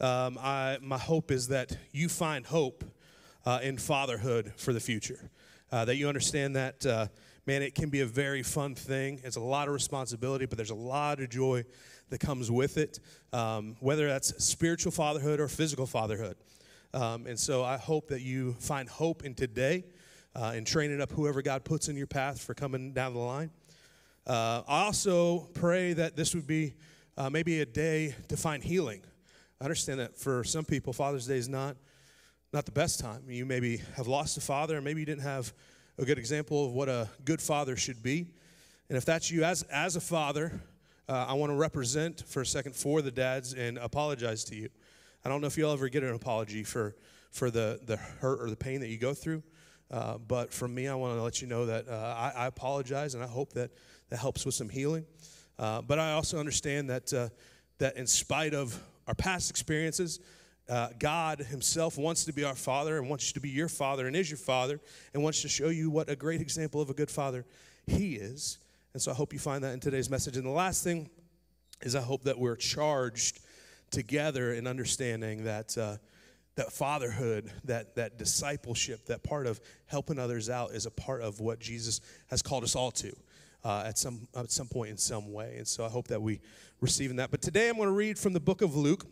um, 0.00 0.38
I, 0.40 0.78
my 0.82 0.98
hope 0.98 1.30
is 1.30 1.48
that 1.48 1.76
you 1.92 2.08
find 2.08 2.44
hope 2.44 2.84
uh, 3.46 3.60
in 3.62 3.78
fatherhood 3.78 4.52
for 4.56 4.72
the 4.72 4.80
future. 4.80 5.30
Uh, 5.72 5.84
that 5.84 5.96
you 5.96 6.08
understand 6.08 6.54
that, 6.54 6.84
uh, 6.86 7.06
man, 7.46 7.62
it 7.62 7.74
can 7.74 7.88
be 7.88 8.00
a 8.00 8.06
very 8.06 8.42
fun 8.42 8.74
thing. 8.74 9.20
It's 9.24 9.36
a 9.36 9.40
lot 9.40 9.68
of 9.68 9.74
responsibility, 9.74 10.46
but 10.46 10.56
there's 10.56 10.70
a 10.70 10.74
lot 10.74 11.20
of 11.20 11.30
joy 11.30 11.64
that 12.10 12.20
comes 12.20 12.50
with 12.50 12.76
it, 12.76 13.00
um, 13.32 13.76
whether 13.80 14.06
that's 14.06 14.44
spiritual 14.44 14.92
fatherhood 14.92 15.40
or 15.40 15.48
physical 15.48 15.86
fatherhood. 15.86 16.36
Um, 16.94 17.26
and 17.26 17.38
so 17.38 17.64
I 17.64 17.78
hope 17.78 18.08
that 18.08 18.22
you 18.22 18.52
find 18.60 18.88
hope 18.88 19.24
in 19.24 19.34
today 19.34 19.84
uh, 20.34 20.52
and 20.54 20.66
training 20.66 21.00
up 21.00 21.10
whoever 21.10 21.42
God 21.42 21.64
puts 21.64 21.88
in 21.88 21.96
your 21.96 22.06
path 22.06 22.40
for 22.40 22.54
coming 22.54 22.92
down 22.92 23.14
the 23.14 23.20
line. 23.20 23.50
Uh, 24.26 24.62
I 24.66 24.84
also 24.86 25.46
pray 25.54 25.92
that 25.92 26.16
this 26.16 26.34
would 26.34 26.48
be 26.48 26.74
uh, 27.16 27.30
maybe 27.30 27.60
a 27.60 27.66
day 27.66 28.14
to 28.28 28.36
find 28.36 28.62
healing. 28.62 29.02
I 29.60 29.64
understand 29.64 30.00
that 30.00 30.16
for 30.16 30.42
some 30.42 30.64
people, 30.64 30.92
Father's 30.92 31.26
Day 31.26 31.36
is 31.36 31.48
not 31.48 31.76
not 32.52 32.64
the 32.64 32.72
best 32.72 33.00
time. 33.00 33.22
You 33.28 33.44
maybe 33.44 33.82
have 33.96 34.06
lost 34.06 34.36
a 34.36 34.40
father, 34.40 34.80
maybe 34.80 35.00
you 35.00 35.06
didn't 35.06 35.22
have 35.22 35.52
a 35.98 36.04
good 36.04 36.18
example 36.18 36.64
of 36.64 36.72
what 36.72 36.88
a 36.88 37.08
good 37.24 37.40
father 37.40 37.76
should 37.76 38.02
be. 38.02 38.26
And 38.88 38.96
if 38.96 39.04
that's 39.04 39.30
you 39.30 39.44
as, 39.44 39.62
as 39.64 39.96
a 39.96 40.00
father, 40.00 40.60
uh, 41.08 41.26
I 41.28 41.34
want 41.34 41.50
to 41.50 41.56
represent 41.56 42.24
for 42.26 42.40
a 42.40 42.46
second 42.46 42.74
for 42.74 43.02
the 43.02 43.10
dads 43.10 43.52
and 43.52 43.78
apologize 43.78 44.42
to 44.44 44.56
you. 44.56 44.70
I 45.24 45.28
don't 45.28 45.40
know 45.40 45.48
if 45.48 45.58
you'll 45.58 45.72
ever 45.72 45.88
get 45.88 46.02
an 46.02 46.14
apology 46.14 46.64
for, 46.64 46.96
for 47.30 47.50
the, 47.50 47.80
the 47.84 47.96
hurt 47.96 48.40
or 48.40 48.48
the 48.48 48.56
pain 48.56 48.80
that 48.80 48.88
you 48.88 48.96
go 48.96 49.12
through. 49.12 49.42
Uh, 49.90 50.18
but 50.18 50.52
from 50.52 50.74
me, 50.74 50.88
I 50.88 50.94
want 50.94 51.16
to 51.16 51.22
let 51.22 51.40
you 51.40 51.46
know 51.46 51.66
that 51.66 51.88
uh, 51.88 51.92
I, 51.92 52.44
I, 52.44 52.46
apologize, 52.46 53.14
and 53.14 53.22
I 53.22 53.28
hope 53.28 53.52
that 53.52 53.70
that 54.10 54.18
helps 54.18 54.44
with 54.44 54.54
some 54.54 54.68
healing. 54.68 55.04
Uh, 55.58 55.82
but 55.82 55.98
I 55.98 56.12
also 56.12 56.38
understand 56.38 56.90
that 56.90 57.12
uh, 57.12 57.28
that 57.78 57.96
in 57.96 58.06
spite 58.06 58.54
of 58.54 58.78
our 59.06 59.14
past 59.14 59.50
experiences, 59.50 60.20
uh, 60.68 60.88
God 60.98 61.40
Himself 61.40 61.98
wants 61.98 62.24
to 62.24 62.32
be 62.32 62.44
our 62.44 62.54
Father 62.54 62.98
and 62.98 63.08
wants 63.08 63.32
to 63.32 63.40
be 63.40 63.48
your 63.48 63.68
Father 63.68 64.06
and 64.06 64.16
is 64.16 64.30
your 64.30 64.38
Father 64.38 64.80
and 65.14 65.22
wants 65.22 65.42
to 65.42 65.48
show 65.48 65.68
you 65.68 65.90
what 65.90 66.08
a 66.08 66.16
great 66.16 66.40
example 66.40 66.80
of 66.80 66.90
a 66.90 66.94
good 66.94 67.10
Father 67.10 67.44
He 67.86 68.14
is. 68.14 68.58
And 68.92 69.02
so 69.02 69.10
I 69.10 69.14
hope 69.14 69.32
you 69.32 69.38
find 69.38 69.62
that 69.64 69.74
in 69.74 69.80
today's 69.80 70.10
message. 70.10 70.36
And 70.36 70.46
the 70.46 70.50
last 70.50 70.82
thing 70.82 71.10
is 71.82 71.94
I 71.94 72.00
hope 72.00 72.24
that 72.24 72.38
we're 72.38 72.56
charged 72.56 73.40
together 73.90 74.52
in 74.52 74.66
understanding 74.66 75.44
that. 75.44 75.76
Uh, 75.76 75.96
that 76.56 76.72
fatherhood, 76.72 77.52
that, 77.64 77.96
that 77.96 78.16
discipleship, 78.16 79.04
that 79.04 79.22
part 79.22 79.46
of 79.46 79.60
helping 79.84 80.18
others 80.18 80.48
out 80.48 80.70
is 80.70 80.86
a 80.86 80.90
part 80.90 81.20
of 81.20 81.38
what 81.38 81.60
Jesus 81.60 82.00
has 82.28 82.40
called 82.40 82.64
us 82.64 82.74
all 82.74 82.90
to 82.92 83.14
uh, 83.66 83.82
at, 83.84 83.98
some, 83.98 84.28
at 84.36 84.48
some 84.52 84.68
point 84.68 84.90
in 84.92 84.96
some 84.96 85.32
way. 85.32 85.56
And 85.58 85.66
so 85.66 85.84
I 85.84 85.88
hope 85.88 86.06
that 86.08 86.22
we 86.22 86.40
receive 86.80 87.10
in 87.10 87.16
that. 87.16 87.32
But 87.32 87.42
today 87.42 87.68
I'm 87.68 87.74
going 87.74 87.88
to 87.88 87.94
read 87.94 88.16
from 88.16 88.32
the 88.32 88.38
book 88.38 88.62
of 88.62 88.76
Luke. 88.76 89.04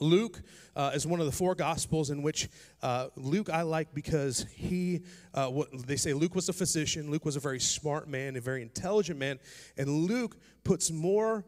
Luke 0.00 0.40
uh, 0.74 0.92
is 0.94 1.06
one 1.06 1.20
of 1.20 1.26
the 1.26 1.32
four 1.32 1.54
gospels 1.54 2.08
in 2.08 2.22
which 2.22 2.48
uh, 2.82 3.08
Luke 3.14 3.50
I 3.50 3.62
like 3.62 3.92
because 3.92 4.46
he, 4.54 5.02
uh, 5.34 5.48
what 5.48 5.68
they 5.86 5.96
say 5.96 6.14
Luke 6.14 6.34
was 6.34 6.48
a 6.48 6.52
physician. 6.54 7.10
Luke 7.10 7.26
was 7.26 7.36
a 7.36 7.40
very 7.40 7.60
smart 7.60 8.08
man, 8.08 8.36
a 8.36 8.40
very 8.40 8.62
intelligent 8.62 9.18
man, 9.18 9.38
and 9.76 10.06
Luke 10.06 10.38
puts 10.64 10.90
more 10.90 11.44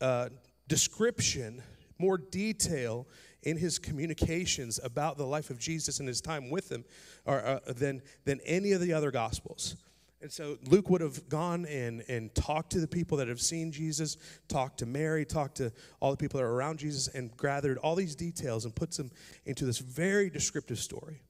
uh, 0.00 0.30
description, 0.66 1.62
more 2.00 2.18
detail 2.18 3.06
in 3.44 3.56
his 3.56 3.78
communications 3.78 4.80
about 4.82 5.18
the 5.18 5.26
life 5.26 5.50
of 5.50 5.58
Jesus 5.60 6.00
and 6.00 6.08
his 6.08 6.20
time 6.20 6.50
with 6.50 6.72
him, 6.72 6.84
or, 7.26 7.44
uh, 7.44 7.60
than 7.68 8.02
than 8.24 8.40
any 8.44 8.72
of 8.72 8.80
the 8.80 8.92
other 8.92 9.10
gospels. 9.10 9.76
And 10.22 10.30
so 10.30 10.58
Luke 10.66 10.90
would 10.90 11.00
have 11.00 11.28
gone 11.30 11.64
and, 11.64 12.04
and 12.06 12.34
talked 12.34 12.72
to 12.72 12.80
the 12.80 12.86
people 12.86 13.16
that 13.18 13.28
have 13.28 13.40
seen 13.40 13.72
Jesus, 13.72 14.18
talked 14.48 14.78
to 14.80 14.86
Mary, 14.86 15.24
talked 15.24 15.56
to 15.56 15.72
all 15.98 16.10
the 16.10 16.16
people 16.16 16.38
that 16.38 16.44
are 16.44 16.52
around 16.52 16.78
Jesus, 16.78 17.08
and 17.08 17.34
gathered 17.38 17.78
all 17.78 17.94
these 17.94 18.14
details 18.14 18.66
and 18.66 18.74
puts 18.74 18.98
them 18.98 19.10
into 19.46 19.64
this 19.64 19.78
very 19.78 20.28
descriptive 20.28 20.78
story. 20.78 21.22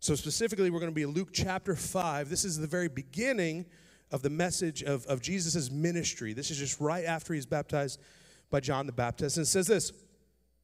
So, 0.00 0.14
specifically, 0.14 0.70
we're 0.70 0.80
going 0.80 0.92
to 0.92 0.94
be 0.94 1.04
Luke 1.06 1.30
chapter 1.32 1.74
5. 1.74 2.30
This 2.30 2.44
is 2.44 2.58
the 2.58 2.66
very 2.66 2.88
beginning 2.88 3.66
of 4.10 4.22
the 4.22 4.30
message 4.30 4.82
of, 4.82 5.04
of 5.06 5.20
Jesus' 5.20 5.70
ministry. 5.70 6.32
This 6.32 6.50
is 6.50 6.58
just 6.58 6.80
right 6.80 7.04
after 7.04 7.34
he's 7.34 7.46
baptized 7.46 8.00
by 8.50 8.60
John 8.60 8.86
the 8.86 8.92
Baptist. 8.92 9.36
And 9.36 9.44
it 9.44 9.48
says 9.48 9.66
this 9.66 9.90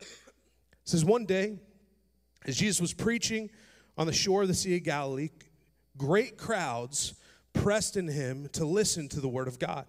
It 0.00 0.06
says, 0.84 1.04
One 1.04 1.26
day, 1.26 1.58
as 2.46 2.56
Jesus 2.56 2.80
was 2.80 2.94
preaching 2.94 3.50
on 3.98 4.06
the 4.06 4.12
shore 4.12 4.42
of 4.42 4.48
the 4.48 4.54
Sea 4.54 4.76
of 4.76 4.84
Galilee, 4.84 5.30
great 5.97 6.37
crowds 6.37 7.14
pressed 7.52 7.97
in 7.97 8.09
him 8.09 8.49
to 8.52 8.64
listen 8.64 9.09
to 9.09 9.20
the 9.20 9.28
word 9.28 9.49
of 9.49 9.59
God. 9.59 9.87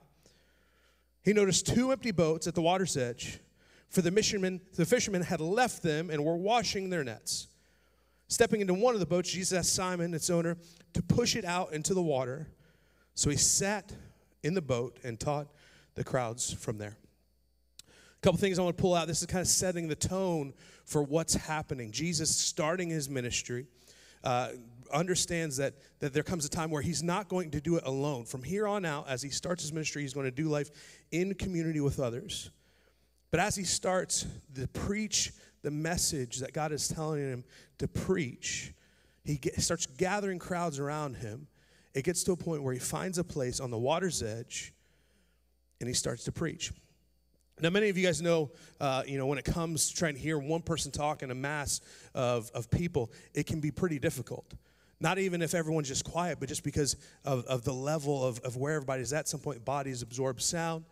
He 1.24 1.34
noticed 1.34 1.68
two 1.68 1.92
empty 1.92 2.12
boats 2.12 2.48
at 2.48 2.56
the 2.56 2.62
water's 2.62 2.98
edge, 2.98 3.40
for 3.90 4.02
the, 4.02 4.12
fishermen, 4.12 4.62
the 4.76 4.86
fishermen 4.86 5.22
had 5.22 5.42
left 5.42 5.84
them 5.84 6.10
and 6.10 6.24
were 6.24 6.38
washing 6.38 6.90
their 6.90 7.04
nets. 7.04 7.48
Stepping 8.28 8.62
into 8.62 8.74
one 8.74 8.94
of 8.94 9.02
the 9.02 9.06
boats, 9.06 9.30
Jesus 9.30 9.58
asked 9.58 9.76
Simon, 9.76 10.14
its 10.14 10.30
owner, 10.30 10.58
to 10.94 11.02
push 11.04 11.36
it 11.36 11.44
out 11.44 11.74
into 11.74 11.94
the 11.94 12.02
water. 12.02 12.48
So 13.14 13.30
he 13.30 13.36
sat 13.36 13.94
in 14.44 14.54
the 14.54 14.62
boat 14.62 14.98
and 15.04 15.20
taught 15.20 15.48
the 15.96 16.04
crowds 16.04 16.54
from 16.54 16.78
there. 16.78 16.98
A 17.90 18.22
couple 18.22 18.40
things 18.40 18.58
I 18.58 18.62
want 18.64 18.78
to 18.78 18.82
pull 18.82 18.96
out. 18.96 19.08
This 19.08 19.22
is 19.22 19.28
kind 19.28 19.42
of 19.42 19.48
setting 19.48 19.88
the 19.88 19.96
tone 19.96 20.54
for 20.86 21.04
what's 21.04 21.34
happening. 21.34 21.92
Jesus 21.92 22.34
starting 22.36 22.90
his 22.90 23.10
ministry. 23.10 23.66
Uh, 24.24 24.50
understands 24.94 25.58
that, 25.58 25.74
that 26.00 26.14
there 26.14 26.24
comes 26.24 26.46
a 26.46 26.50
time 26.50 26.70
where 26.70 26.82
he's 26.82 27.02
not 27.02 27.30
going 27.30 27.52
to 27.52 27.62
do 27.62 27.78
it 27.78 27.84
alone. 27.86 28.26
From 28.26 28.44
here 28.44 28.68
on 28.68 28.86
out, 28.86 29.08
as 29.08 29.22
he 29.22 29.30
starts 29.30 29.64
his 29.64 29.74
ministry, 29.74 30.02
he's 30.02 30.14
going 30.14 30.26
to 30.26 30.32
do 30.32 30.50
life 30.50 30.70
in 31.12 31.34
community 31.34 31.80
with 31.80 32.00
others. 32.00 32.52
But 33.32 33.40
as 33.40 33.56
he 33.56 33.64
starts 33.64 34.26
to 34.56 34.68
preach 34.68 35.32
the 35.62 35.72
message 35.72 36.40
that 36.40 36.54
God 36.54 36.72
is 36.72 36.88
telling 36.88 37.22
him 37.22 37.44
to 37.78 37.88
preach, 37.88 38.74
he 39.24 39.38
get, 39.38 39.60
starts 39.62 39.86
gathering 39.86 40.40
crowds 40.40 40.80
around 40.80 41.16
him. 41.16 41.48
It 41.94 42.04
gets 42.04 42.24
to 42.24 42.34
a 42.34 42.38
point 42.38 42.64
where 42.64 42.74
he 42.74 42.80
finds 42.80 43.18
a 43.18 43.24
place 43.24 43.60
on 43.60 43.72
the 43.72 43.78
water's 43.78 44.22
edge 44.24 44.74
and 45.80 45.88
he 45.88 45.94
starts 45.94 46.24
to 46.26 46.32
preach. 46.32 46.72
Now, 47.62 47.70
many 47.70 47.90
of 47.90 47.98
you 47.98 48.06
guys 48.06 48.24
know, 48.24 48.50
uh, 48.80 49.04
you 49.06 49.20
know, 49.20 49.28
when 49.28 49.38
it 49.38 49.46
comes 49.46 49.90
to 49.90 49.96
trying 49.96 50.16
to 50.16 50.20
hear 50.20 50.40
one 50.40 50.62
person 50.64 50.92
talk 50.92 51.22
in 51.22 51.30
a 51.30 51.36
mass 51.36 51.80
of, 52.16 52.50
of 52.56 52.72
people, 52.72 53.12
it 53.36 53.46
can 53.46 53.60
be 53.60 53.70
pretty 53.70 54.00
difficult. 54.00 54.52
Not 55.00 55.20
even 55.20 55.44
if 55.44 55.54
everyone's 55.54 55.88
just 55.88 56.04
quiet, 56.04 56.40
but 56.40 56.50
just 56.50 56.64
because 56.64 56.96
of, 57.24 57.46
of 57.46 57.64
the 57.64 57.74
level 57.74 58.26
of, 58.26 58.40
of 58.40 58.58
where 58.58 58.76
everybody's 58.76 59.14
at. 59.14 59.28
Some 59.28 59.40
point, 59.40 59.64
bodies 59.64 60.02
absorb 60.02 60.42
sound. 60.42 60.86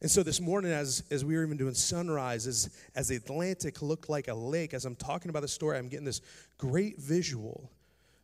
And 0.00 0.10
so 0.10 0.24
this 0.24 0.40
morning, 0.40 0.72
as, 0.72 1.04
as 1.12 1.24
we 1.24 1.36
were 1.36 1.44
even 1.44 1.56
doing 1.56 1.74
sunrise, 1.74 2.48
as, 2.48 2.70
as 2.96 3.08
the 3.08 3.16
Atlantic 3.16 3.80
looked 3.80 4.08
like 4.08 4.26
a 4.26 4.34
lake, 4.34 4.74
as 4.74 4.84
I'm 4.84 4.96
talking 4.96 5.30
about 5.30 5.42
the 5.42 5.48
story, 5.48 5.78
I'm 5.78 5.88
getting 5.88 6.04
this 6.04 6.20
great 6.58 6.98
visual 6.98 7.70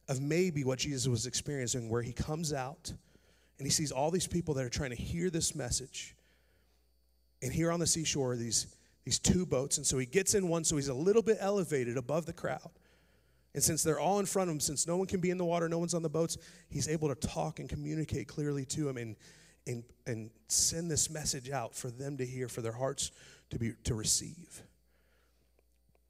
of 0.09 0.21
maybe 0.21 0.65
what 0.65 0.81
Jesus 0.81 1.07
was 1.07 1.27
experiencing, 1.27 1.89
where 1.89 2.03
he 2.03 2.13
comes 2.13 2.53
out 2.53 2.93
and 3.59 3.67
he 3.67 3.71
sees 3.71 3.93
all 3.93 4.11
these 4.11 4.27
people 4.27 4.55
that 4.55 4.65
are 4.65 4.71
trying 4.71 4.91
to 4.91 4.97
hear 4.97 5.31
this 5.31 5.55
message. 5.55 6.17
And 7.43 7.53
here 7.53 7.71
on 7.71 7.81
the 7.81 7.87
seashore, 7.87 8.37
these, 8.37 8.67
these 9.05 9.19
two 9.19 9.47
boats. 9.47 9.79
And 9.79 9.87
so 9.87 9.99
he 9.99 10.07
gets 10.07 10.35
in 10.35 10.49
one, 10.49 10.65
so 10.65 10.77
he's 10.77 10.89
a 10.89 10.95
little 10.95 11.23
bit 11.23 11.39
elevated 11.41 11.97
above 11.97 12.27
the 12.27 12.33
crowd. 12.33 12.71
And 13.55 13.63
since 13.63 13.83
they're 13.83 13.99
all 13.99 14.21
in 14.21 14.27
front 14.27 14.49
of 14.49 14.55
him, 14.55 14.61
since 14.61 14.87
no 14.87 14.97
one 14.97 15.07
can 15.07 15.21
be 15.21 15.31
in 15.31 15.39
the 15.39 15.45
water, 15.45 15.69
no 15.69 15.79
one's 15.79 15.95
on 15.95 16.03
the 16.03 16.09
boats, 16.09 16.39
he's 16.69 16.89
able 16.89 17.09
to 17.09 17.15
talk 17.15 17.59
and 17.59 17.69
communicate 17.69 18.29
clearly 18.29 18.65
to 18.67 18.89
him 18.89 18.97
and, 18.97 19.17
and, 19.67 19.83
and 20.07 20.31
send 20.49 20.91
this 20.91 21.11
message 21.11 21.51
out 21.51 21.75
for 21.75 21.91
them 21.91 22.17
to 22.19 22.27
hear, 22.27 22.49
for 22.49 22.63
their 22.63 22.73
hearts 22.73 23.11
to, 23.51 23.59
be, 23.59 23.73
to 23.85 23.95
receive. 23.95 24.63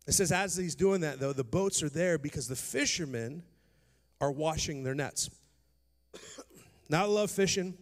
It 0.06 0.12
says, 0.12 0.32
as 0.32 0.56
he's 0.56 0.74
doing 0.74 1.00
that, 1.02 1.20
though, 1.20 1.32
the 1.32 1.44
boats 1.44 1.82
are 1.82 1.88
there 1.88 2.18
because 2.18 2.48
the 2.48 2.56
fishermen 2.56 3.42
are 4.20 4.30
washing 4.30 4.82
their 4.82 4.94
nets. 4.94 5.30
now, 6.90 7.04
I 7.04 7.06
love 7.06 7.30
fishing, 7.30 7.74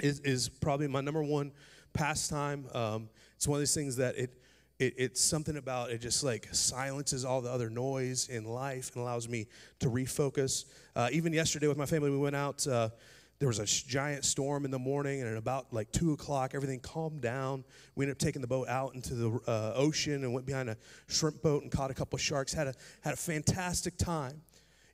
is, 0.00 0.20
is 0.20 0.48
probably 0.48 0.88
my 0.88 1.00
number 1.00 1.22
one 1.22 1.52
pastime. 1.92 2.66
Um, 2.74 3.08
it's 3.36 3.48
one 3.48 3.56
of 3.56 3.60
these 3.60 3.74
things 3.74 3.96
that 3.96 4.16
it, 4.16 4.34
it, 4.78 4.94
it's 4.96 5.20
something 5.20 5.56
about 5.56 5.90
it 5.90 6.00
just 6.00 6.24
like 6.24 6.48
silences 6.52 7.24
all 7.24 7.40
the 7.40 7.50
other 7.50 7.70
noise 7.70 8.28
in 8.28 8.44
life 8.44 8.90
and 8.94 9.02
allows 9.02 9.28
me 9.28 9.46
to 9.80 9.88
refocus. 9.88 10.64
Uh, 10.96 11.08
even 11.12 11.32
yesterday 11.32 11.68
with 11.68 11.76
my 11.76 11.86
family, 11.86 12.10
we 12.10 12.18
went 12.18 12.36
out. 12.36 12.66
Uh, 12.66 12.88
there 13.40 13.48
was 13.48 13.58
a 13.58 13.64
giant 13.64 14.26
storm 14.26 14.66
in 14.66 14.70
the 14.70 14.78
morning, 14.78 15.22
and 15.22 15.30
at 15.30 15.36
about 15.38 15.72
like 15.72 15.90
two 15.92 16.12
o'clock, 16.12 16.54
everything 16.54 16.78
calmed 16.78 17.22
down. 17.22 17.64
We 17.94 18.04
ended 18.04 18.16
up 18.16 18.18
taking 18.18 18.42
the 18.42 18.46
boat 18.46 18.68
out 18.68 18.94
into 18.94 19.14
the 19.14 19.40
uh, 19.46 19.72
ocean 19.74 20.24
and 20.24 20.34
went 20.34 20.44
behind 20.44 20.68
a 20.68 20.76
shrimp 21.08 21.40
boat 21.40 21.62
and 21.62 21.72
caught 21.72 21.90
a 21.90 21.94
couple 21.94 22.16
of 22.16 22.20
sharks. 22.20 22.52
had 22.52 22.66
a 22.66 22.74
had 23.00 23.14
a 23.14 23.16
fantastic 23.16 23.96
time. 23.96 24.42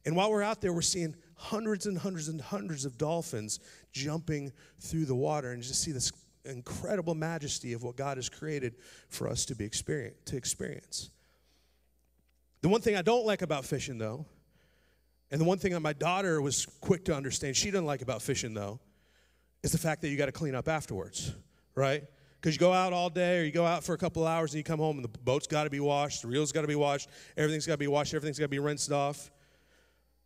And 0.04 0.14
while 0.14 0.30
we're 0.30 0.44
out 0.44 0.60
there, 0.60 0.72
we're 0.72 0.82
seeing 0.82 1.16
hundreds 1.34 1.86
and 1.86 1.98
hundreds 1.98 2.28
and 2.28 2.40
hundreds 2.40 2.84
of 2.84 2.96
dolphins 2.96 3.58
jumping 3.92 4.52
through 4.78 5.06
the 5.06 5.16
water, 5.16 5.50
and 5.50 5.60
just 5.60 5.82
see 5.82 5.90
this 5.90 6.12
incredible 6.46 7.14
majesty 7.14 7.72
of 7.72 7.82
what 7.82 7.96
God 7.96 8.16
has 8.16 8.28
created 8.28 8.76
for 9.08 9.28
us 9.28 9.44
to 9.46 9.54
be 9.54 9.64
experience, 9.64 10.16
to 10.26 10.36
experience. 10.36 11.10
The 12.62 12.68
one 12.68 12.80
thing 12.80 12.96
I 12.96 13.02
don't 13.02 13.26
like 13.26 13.42
about 13.42 13.64
fishing, 13.64 13.98
though, 13.98 14.26
and 15.30 15.40
the 15.40 15.44
one 15.44 15.58
thing 15.58 15.72
that 15.72 15.80
my 15.80 15.92
daughter 15.92 16.40
was 16.40 16.66
quick 16.80 17.04
to 17.06 17.14
understand, 17.14 17.56
she 17.56 17.70
doesn't 17.70 17.86
like 17.86 18.02
about 18.02 18.22
fishing, 18.22 18.54
though, 18.54 18.80
is 19.62 19.72
the 19.72 19.78
fact 19.78 20.02
that 20.02 20.08
you 20.08 20.16
got 20.16 20.26
to 20.26 20.32
clean 20.32 20.54
up 20.54 20.68
afterwards, 20.68 21.32
right? 21.74 22.04
Because 22.40 22.54
you 22.54 22.60
go 22.60 22.72
out 22.72 22.92
all 22.92 23.10
day 23.10 23.40
or 23.40 23.44
you 23.44 23.50
go 23.50 23.66
out 23.66 23.82
for 23.82 23.94
a 23.94 23.98
couple 23.98 24.26
hours 24.26 24.52
and 24.52 24.58
you 24.58 24.64
come 24.64 24.78
home 24.78 24.96
and 24.96 25.04
the 25.04 25.18
boat's 25.18 25.46
got 25.46 25.64
to 25.64 25.70
be 25.70 25.80
washed, 25.80 26.22
the 26.22 26.28
reel's 26.28 26.52
got 26.52 26.62
to 26.62 26.68
be 26.68 26.76
washed, 26.76 27.08
everything's 27.36 27.66
got 27.66 27.74
to 27.74 27.78
be 27.78 27.88
washed, 27.88 28.14
everything's 28.14 28.38
got 28.38 28.44
to 28.44 28.48
be 28.48 28.58
rinsed 28.58 28.92
off. 28.92 29.30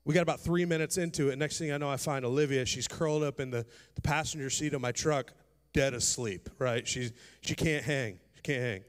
We 0.04 0.14
got 0.14 0.22
about 0.22 0.40
three 0.40 0.64
minutes 0.64 0.98
into 0.98 1.28
it. 1.28 1.38
Next 1.38 1.58
thing 1.58 1.72
I 1.72 1.78
know, 1.78 1.90
I 1.90 1.96
find 1.96 2.24
Olivia. 2.24 2.64
She's 2.64 2.88
curled 2.88 3.22
up 3.22 3.38
in 3.38 3.50
the, 3.50 3.66
the 3.94 4.00
passenger 4.00 4.50
seat 4.50 4.74
of 4.74 4.80
my 4.80 4.92
truck, 4.92 5.32
dead 5.72 5.94
asleep, 5.94 6.48
right? 6.58 6.86
She, 6.86 7.10
she 7.40 7.54
can't 7.54 7.84
hang. 7.84 8.18
She 8.36 8.42
can't 8.42 8.62
hang. 8.62 8.84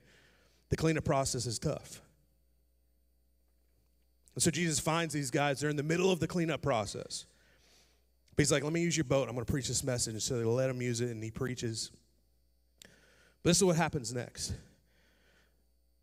The 0.70 0.78
cleanup 0.78 1.04
process 1.04 1.46
is 1.46 1.60
tough. 1.60 2.02
And 4.34 4.42
so 4.42 4.52
Jesus 4.52 4.80
finds 4.80 5.14
these 5.14 5.30
guys, 5.30 5.60
they're 5.60 5.70
in 5.70 5.76
the 5.76 5.84
middle 5.84 6.12
of 6.12 6.20
the 6.20 6.28
cleanup 6.28 6.62
process. 6.62 7.26
But 8.36 8.44
he's 8.44 8.52
like, 8.52 8.64
let 8.64 8.72
me 8.72 8.82
use 8.82 8.96
your 8.96 9.04
boat. 9.04 9.28
I'm 9.28 9.36
going 9.36 9.46
to 9.46 9.52
preach 9.52 9.68
this 9.68 9.84
message. 9.84 10.22
So 10.24 10.38
they 10.38 10.46
let 10.46 10.70
him 10.70 10.82
use 10.82 11.02
it, 11.02 11.10
and 11.10 11.22
he 11.22 11.32
preaches. 11.32 11.92
But 12.82 13.50
this 13.50 13.58
is 13.58 13.64
what 13.64 13.76
happens 13.76 14.14
next. 14.14 14.54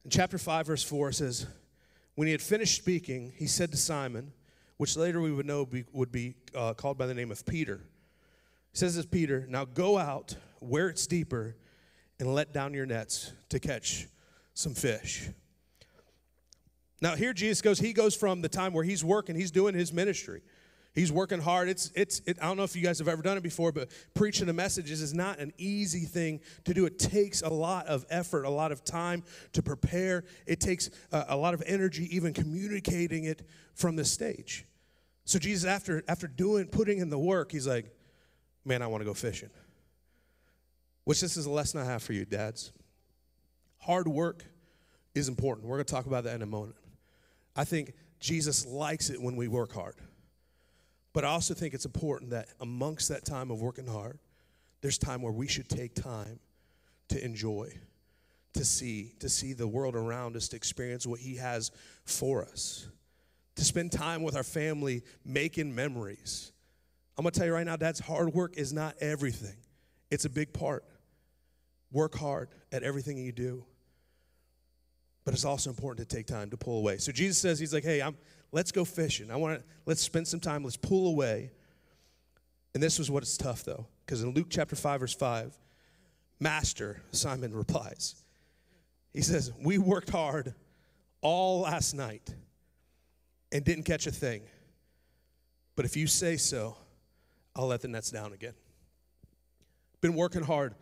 In 0.04 0.10
chapter 0.10 0.36
5, 0.36 0.66
verse 0.66 0.82
4, 0.82 1.08
it 1.08 1.14
says, 1.14 1.46
When 2.14 2.26
he 2.26 2.32
had 2.32 2.42
finished 2.42 2.76
speaking, 2.76 3.32
he 3.36 3.46
said 3.46 3.70
to 3.70 3.78
Simon, 3.78 4.32
which 4.76 4.96
later 4.96 5.20
we 5.20 5.32
would 5.32 5.46
know 5.46 5.64
be, 5.64 5.84
would 5.92 6.12
be 6.12 6.34
uh, 6.54 6.74
called 6.74 6.98
by 6.98 7.06
the 7.06 7.14
name 7.14 7.30
of 7.30 7.44
Peter. 7.46 7.80
He 8.72 8.78
says 8.78 8.94
this, 8.94 9.06
Peter, 9.06 9.46
now 9.48 9.64
go 9.64 9.96
out 9.96 10.36
where 10.60 10.88
it's 10.88 11.06
deeper, 11.06 11.56
and 12.18 12.34
let 12.34 12.52
down 12.52 12.74
your 12.74 12.86
nets 12.86 13.32
to 13.48 13.60
catch 13.60 14.08
some 14.54 14.74
fish. 14.74 15.28
Now, 17.00 17.14
here 17.14 17.32
Jesus 17.32 17.62
goes, 17.62 17.78
he 17.78 17.92
goes 17.92 18.16
from 18.16 18.42
the 18.42 18.48
time 18.48 18.72
where 18.72 18.84
he's 18.84 19.04
working, 19.04 19.36
he's 19.36 19.52
doing 19.52 19.74
his 19.74 19.92
ministry. 19.92 20.42
He's 20.94 21.12
working 21.12 21.38
hard. 21.38 21.68
It's, 21.68 21.92
it's, 21.94 22.20
it, 22.26 22.38
I 22.42 22.46
don't 22.46 22.56
know 22.56 22.64
if 22.64 22.74
you 22.74 22.82
guys 22.82 22.98
have 22.98 23.06
ever 23.06 23.22
done 23.22 23.36
it 23.36 23.42
before, 23.42 23.70
but 23.70 23.88
preaching 24.14 24.46
the 24.46 24.52
messages 24.52 25.00
is 25.00 25.14
not 25.14 25.38
an 25.38 25.52
easy 25.56 26.00
thing 26.00 26.40
to 26.64 26.74
do. 26.74 26.86
It 26.86 26.98
takes 26.98 27.40
a 27.42 27.48
lot 27.48 27.86
of 27.86 28.04
effort, 28.10 28.44
a 28.44 28.50
lot 28.50 28.72
of 28.72 28.82
time 28.84 29.22
to 29.52 29.62
prepare. 29.62 30.24
It 30.44 30.58
takes 30.58 30.90
a, 31.12 31.26
a 31.28 31.36
lot 31.36 31.54
of 31.54 31.62
energy, 31.66 32.08
even 32.16 32.32
communicating 32.32 33.24
it 33.24 33.46
from 33.74 33.94
the 33.94 34.04
stage. 34.04 34.66
So 35.24 35.38
Jesus, 35.38 35.68
after, 35.68 36.02
after 36.08 36.26
doing, 36.26 36.66
putting 36.66 36.98
in 36.98 37.10
the 37.10 37.18
work, 37.18 37.52
he's 37.52 37.68
like, 37.68 37.94
man, 38.64 38.82
I 38.82 38.88
want 38.88 39.02
to 39.02 39.04
go 39.04 39.14
fishing. 39.14 39.50
Which 41.08 41.22
this 41.22 41.38
is 41.38 41.46
a 41.46 41.50
lesson 41.50 41.80
I 41.80 41.86
have 41.86 42.02
for 42.02 42.12
you, 42.12 42.26
dads. 42.26 42.70
Hard 43.78 44.06
work 44.06 44.44
is 45.14 45.30
important. 45.30 45.66
We're 45.66 45.76
going 45.76 45.86
to 45.86 45.90
talk 45.90 46.04
about 46.04 46.24
that 46.24 46.34
in 46.34 46.42
a 46.42 46.46
moment. 46.46 46.76
I 47.56 47.64
think 47.64 47.94
Jesus 48.20 48.66
likes 48.66 49.08
it 49.08 49.18
when 49.18 49.34
we 49.34 49.48
work 49.48 49.72
hard. 49.72 49.94
But 51.14 51.24
I 51.24 51.28
also 51.28 51.54
think 51.54 51.72
it's 51.72 51.86
important 51.86 52.32
that 52.32 52.48
amongst 52.60 53.08
that 53.08 53.24
time 53.24 53.50
of 53.50 53.62
working 53.62 53.86
hard, 53.86 54.18
there's 54.82 54.98
time 54.98 55.22
where 55.22 55.32
we 55.32 55.48
should 55.48 55.70
take 55.70 55.94
time 55.94 56.40
to 57.08 57.24
enjoy, 57.24 57.72
to 58.52 58.62
see, 58.62 59.14
to 59.20 59.30
see 59.30 59.54
the 59.54 59.66
world 59.66 59.96
around 59.96 60.36
us, 60.36 60.46
to 60.48 60.56
experience 60.56 61.06
what 61.06 61.20
He 61.20 61.36
has 61.36 61.70
for 62.04 62.42
us, 62.42 62.86
to 63.54 63.64
spend 63.64 63.92
time 63.92 64.22
with 64.22 64.36
our 64.36 64.44
family 64.44 65.02
making 65.24 65.74
memories. 65.74 66.52
I'm 67.16 67.22
gonna 67.22 67.30
tell 67.30 67.46
you 67.46 67.54
right 67.54 67.64
now, 67.64 67.76
Dad's 67.76 67.98
hard 67.98 68.34
work 68.34 68.58
is 68.58 68.74
not 68.74 68.94
everything, 69.00 69.56
it's 70.10 70.26
a 70.26 70.30
big 70.30 70.52
part. 70.52 70.84
Work 71.92 72.16
hard 72.16 72.48
at 72.72 72.82
everything 72.82 73.16
you 73.18 73.32
do. 73.32 73.64
But 75.24 75.34
it's 75.34 75.44
also 75.44 75.70
important 75.70 76.08
to 76.08 76.16
take 76.16 76.26
time 76.26 76.50
to 76.50 76.56
pull 76.56 76.78
away. 76.78 76.98
So 76.98 77.12
Jesus 77.12 77.38
says, 77.38 77.58
He's 77.58 77.74
like, 77.74 77.84
hey, 77.84 78.00
I'm, 78.00 78.16
let's 78.52 78.72
go 78.72 78.84
fishing. 78.84 79.30
I 79.30 79.36
want 79.36 79.58
to, 79.58 79.64
let's 79.86 80.00
spend 80.00 80.26
some 80.26 80.40
time, 80.40 80.64
let's 80.64 80.76
pull 80.76 81.08
away. 81.08 81.50
And 82.74 82.82
this 82.82 82.98
was 82.98 83.10
what 83.10 83.22
it's 83.22 83.36
tough 83.36 83.64
though, 83.64 83.86
because 84.04 84.22
in 84.22 84.30
Luke 84.30 84.46
chapter 84.50 84.76
5, 84.76 85.00
verse 85.00 85.14
5, 85.14 85.58
Master, 86.40 87.02
Simon 87.10 87.54
replies, 87.54 88.14
He 89.12 89.22
says, 89.22 89.52
We 89.62 89.78
worked 89.78 90.10
hard 90.10 90.54
all 91.20 91.60
last 91.60 91.94
night 91.94 92.34
and 93.50 93.64
didn't 93.64 93.84
catch 93.84 94.06
a 94.06 94.12
thing. 94.12 94.42
But 95.74 95.84
if 95.84 95.96
you 95.96 96.06
say 96.06 96.36
so, 96.36 96.76
I'll 97.54 97.66
let 97.66 97.80
the 97.80 97.88
nets 97.88 98.10
down 98.10 98.32
again. 98.32 98.54
Been 100.00 100.14
working 100.14 100.42
hard 100.42 100.74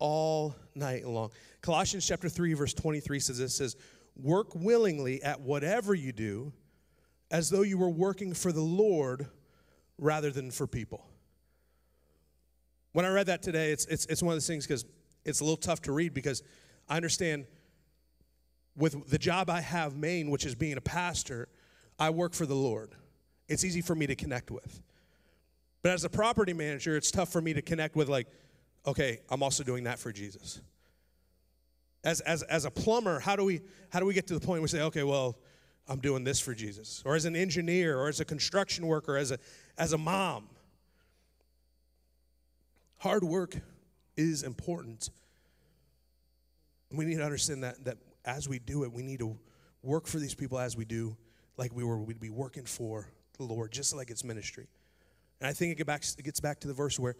all 0.00 0.56
night 0.74 1.06
long. 1.06 1.30
Colossians 1.60 2.06
chapter 2.06 2.28
3 2.28 2.54
verse 2.54 2.74
23 2.74 3.20
says 3.20 3.38
this 3.38 3.54
says, 3.54 3.76
"Work 4.16 4.54
willingly 4.54 5.22
at 5.22 5.40
whatever 5.40 5.94
you 5.94 6.12
do 6.12 6.52
as 7.30 7.48
though 7.48 7.62
you 7.62 7.78
were 7.78 7.90
working 7.90 8.34
for 8.34 8.50
the 8.50 8.60
Lord 8.60 9.28
rather 9.98 10.30
than 10.30 10.50
for 10.50 10.66
people." 10.66 11.06
When 12.92 13.04
I 13.04 13.10
read 13.10 13.26
that 13.26 13.42
today, 13.42 13.70
it's 13.70 13.86
it's 13.86 14.06
it's 14.06 14.22
one 14.22 14.32
of 14.32 14.36
those 14.36 14.48
things 14.48 14.66
cuz 14.66 14.84
it's 15.24 15.40
a 15.40 15.44
little 15.44 15.56
tough 15.56 15.82
to 15.82 15.92
read 15.92 16.12
because 16.14 16.42
I 16.88 16.96
understand 16.96 17.46
with 18.76 19.08
the 19.08 19.18
job 19.18 19.50
I 19.50 19.60
have 19.60 19.96
main, 19.96 20.30
which 20.30 20.46
is 20.46 20.54
being 20.54 20.76
a 20.76 20.80
pastor, 20.80 21.48
I 21.98 22.10
work 22.10 22.32
for 22.32 22.46
the 22.46 22.54
Lord. 22.54 22.94
It's 23.48 23.64
easy 23.64 23.82
for 23.82 23.94
me 23.94 24.06
to 24.06 24.16
connect 24.16 24.50
with. 24.50 24.80
But 25.82 25.92
as 25.92 26.04
a 26.04 26.10
property 26.10 26.52
manager, 26.52 26.96
it's 26.96 27.10
tough 27.10 27.30
for 27.30 27.40
me 27.40 27.52
to 27.52 27.62
connect 27.62 27.96
with 27.96 28.08
like 28.08 28.28
okay, 28.86 29.20
I'm 29.28 29.42
also 29.42 29.62
doing 29.62 29.84
that 29.84 29.98
for 29.98 30.12
Jesus. 30.12 30.60
As, 32.02 32.20
as, 32.22 32.42
as 32.44 32.64
a 32.64 32.70
plumber, 32.70 33.20
how 33.20 33.36
do, 33.36 33.44
we, 33.44 33.60
how 33.90 34.00
do 34.00 34.06
we 34.06 34.14
get 34.14 34.26
to 34.28 34.34
the 34.34 34.40
point 34.40 34.60
where 34.60 34.62
we 34.62 34.68
say, 34.68 34.82
okay, 34.82 35.02
well, 35.02 35.38
I'm 35.86 35.98
doing 35.98 36.24
this 36.24 36.40
for 36.40 36.54
Jesus? 36.54 37.02
Or 37.04 37.14
as 37.14 37.24
an 37.24 37.36
engineer, 37.36 37.98
or 37.98 38.08
as 38.08 38.20
a 38.20 38.24
construction 38.24 38.86
worker, 38.86 39.16
as 39.16 39.30
a, 39.30 39.38
as 39.76 39.92
a 39.92 39.98
mom. 39.98 40.48
Hard 42.98 43.24
work 43.24 43.56
is 44.16 44.42
important. 44.42 45.10
We 46.92 47.04
need 47.04 47.16
to 47.16 47.24
understand 47.24 47.64
that, 47.64 47.84
that 47.84 47.98
as 48.24 48.48
we 48.48 48.58
do 48.58 48.84
it, 48.84 48.92
we 48.92 49.02
need 49.02 49.18
to 49.20 49.38
work 49.82 50.06
for 50.06 50.18
these 50.18 50.34
people 50.34 50.58
as 50.58 50.76
we 50.76 50.84
do, 50.84 51.16
like 51.56 51.74
we 51.74 51.84
were, 51.84 51.98
we'd 51.98 52.20
be 52.20 52.30
working 52.30 52.64
for 52.64 53.08
the 53.36 53.44
Lord, 53.44 53.72
just 53.72 53.94
like 53.94 54.10
it's 54.10 54.24
ministry. 54.24 54.68
And 55.40 55.48
I 55.48 55.52
think 55.52 55.80
it, 55.80 55.86
back, 55.86 56.04
it 56.18 56.24
gets 56.24 56.40
back 56.40 56.60
to 56.60 56.68
the 56.68 56.74
verse 56.74 56.98
where 56.98 57.16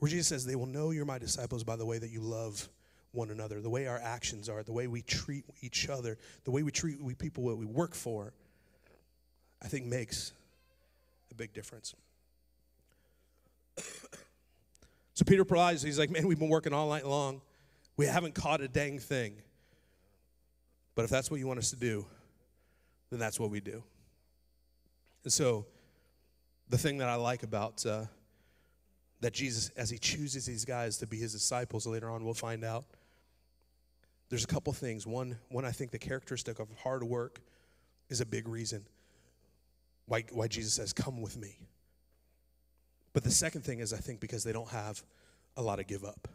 where 0.00 0.10
Jesus 0.10 0.26
says, 0.26 0.44
They 0.44 0.56
will 0.56 0.66
know 0.66 0.90
you're 0.90 1.04
my 1.04 1.18
disciples 1.18 1.62
by 1.62 1.76
the 1.76 1.86
way 1.86 1.98
that 1.98 2.10
you 2.10 2.20
love 2.20 2.68
one 3.12 3.30
another, 3.30 3.60
the 3.60 3.70
way 3.70 3.86
our 3.86 3.98
actions 3.98 4.48
are, 4.48 4.62
the 4.62 4.72
way 4.72 4.86
we 4.86 5.02
treat 5.02 5.44
each 5.62 5.88
other, 5.88 6.18
the 6.44 6.50
way 6.50 6.62
we 6.62 6.72
treat 6.72 7.00
we 7.00 7.14
people 7.14 7.48
that 7.48 7.56
we 7.56 7.66
work 7.66 7.94
for, 7.94 8.32
I 9.62 9.68
think 9.68 9.86
makes 9.86 10.32
a 11.30 11.34
big 11.34 11.52
difference. 11.52 11.94
so 15.14 15.24
Peter 15.26 15.42
replies, 15.42 15.82
he's 15.82 15.98
like, 15.98 16.10
Man, 16.10 16.26
we've 16.26 16.38
been 16.38 16.48
working 16.48 16.72
all 16.72 16.88
night 16.88 17.06
long. 17.06 17.42
We 17.96 18.06
haven't 18.06 18.34
caught 18.34 18.62
a 18.62 18.68
dang 18.68 18.98
thing. 18.98 19.34
But 20.94 21.04
if 21.04 21.10
that's 21.10 21.30
what 21.30 21.38
you 21.40 21.46
want 21.46 21.58
us 21.58 21.70
to 21.70 21.76
do, 21.76 22.06
then 23.10 23.18
that's 23.18 23.38
what 23.38 23.50
we 23.50 23.60
do. 23.60 23.82
And 25.24 25.32
so 25.32 25.66
the 26.70 26.78
thing 26.78 26.98
that 26.98 27.08
I 27.08 27.16
like 27.16 27.42
about 27.42 27.84
uh, 27.84 28.04
that 29.20 29.32
Jesus, 29.32 29.70
as 29.76 29.90
he 29.90 29.98
chooses 29.98 30.46
these 30.46 30.64
guys 30.64 30.96
to 30.98 31.06
be 31.06 31.18
his 31.18 31.32
disciples 31.32 31.86
later 31.86 32.10
on, 32.10 32.24
we'll 32.24 32.34
find 32.34 32.64
out. 32.64 32.84
There's 34.28 34.44
a 34.44 34.48
couple 34.48 34.72
things. 34.72 35.06
One, 35.06 35.36
one 35.48 35.64
I 35.64 35.72
think 35.72 35.90
the 35.90 35.98
characteristic 35.98 36.58
of 36.58 36.68
hard 36.82 37.02
work 37.02 37.40
is 38.08 38.20
a 38.20 38.26
big 38.26 38.48
reason 38.48 38.84
why, 40.06 40.24
why 40.32 40.48
Jesus 40.48 40.74
says, 40.74 40.92
Come 40.92 41.20
with 41.20 41.36
me. 41.36 41.58
But 43.12 43.24
the 43.24 43.30
second 43.30 43.62
thing 43.62 43.80
is, 43.80 43.92
I 43.92 43.98
think, 43.98 44.20
because 44.20 44.44
they 44.44 44.52
don't 44.52 44.68
have 44.68 45.02
a 45.56 45.62
lot 45.62 45.80
of 45.80 45.86
give 45.86 46.04
up. 46.04 46.28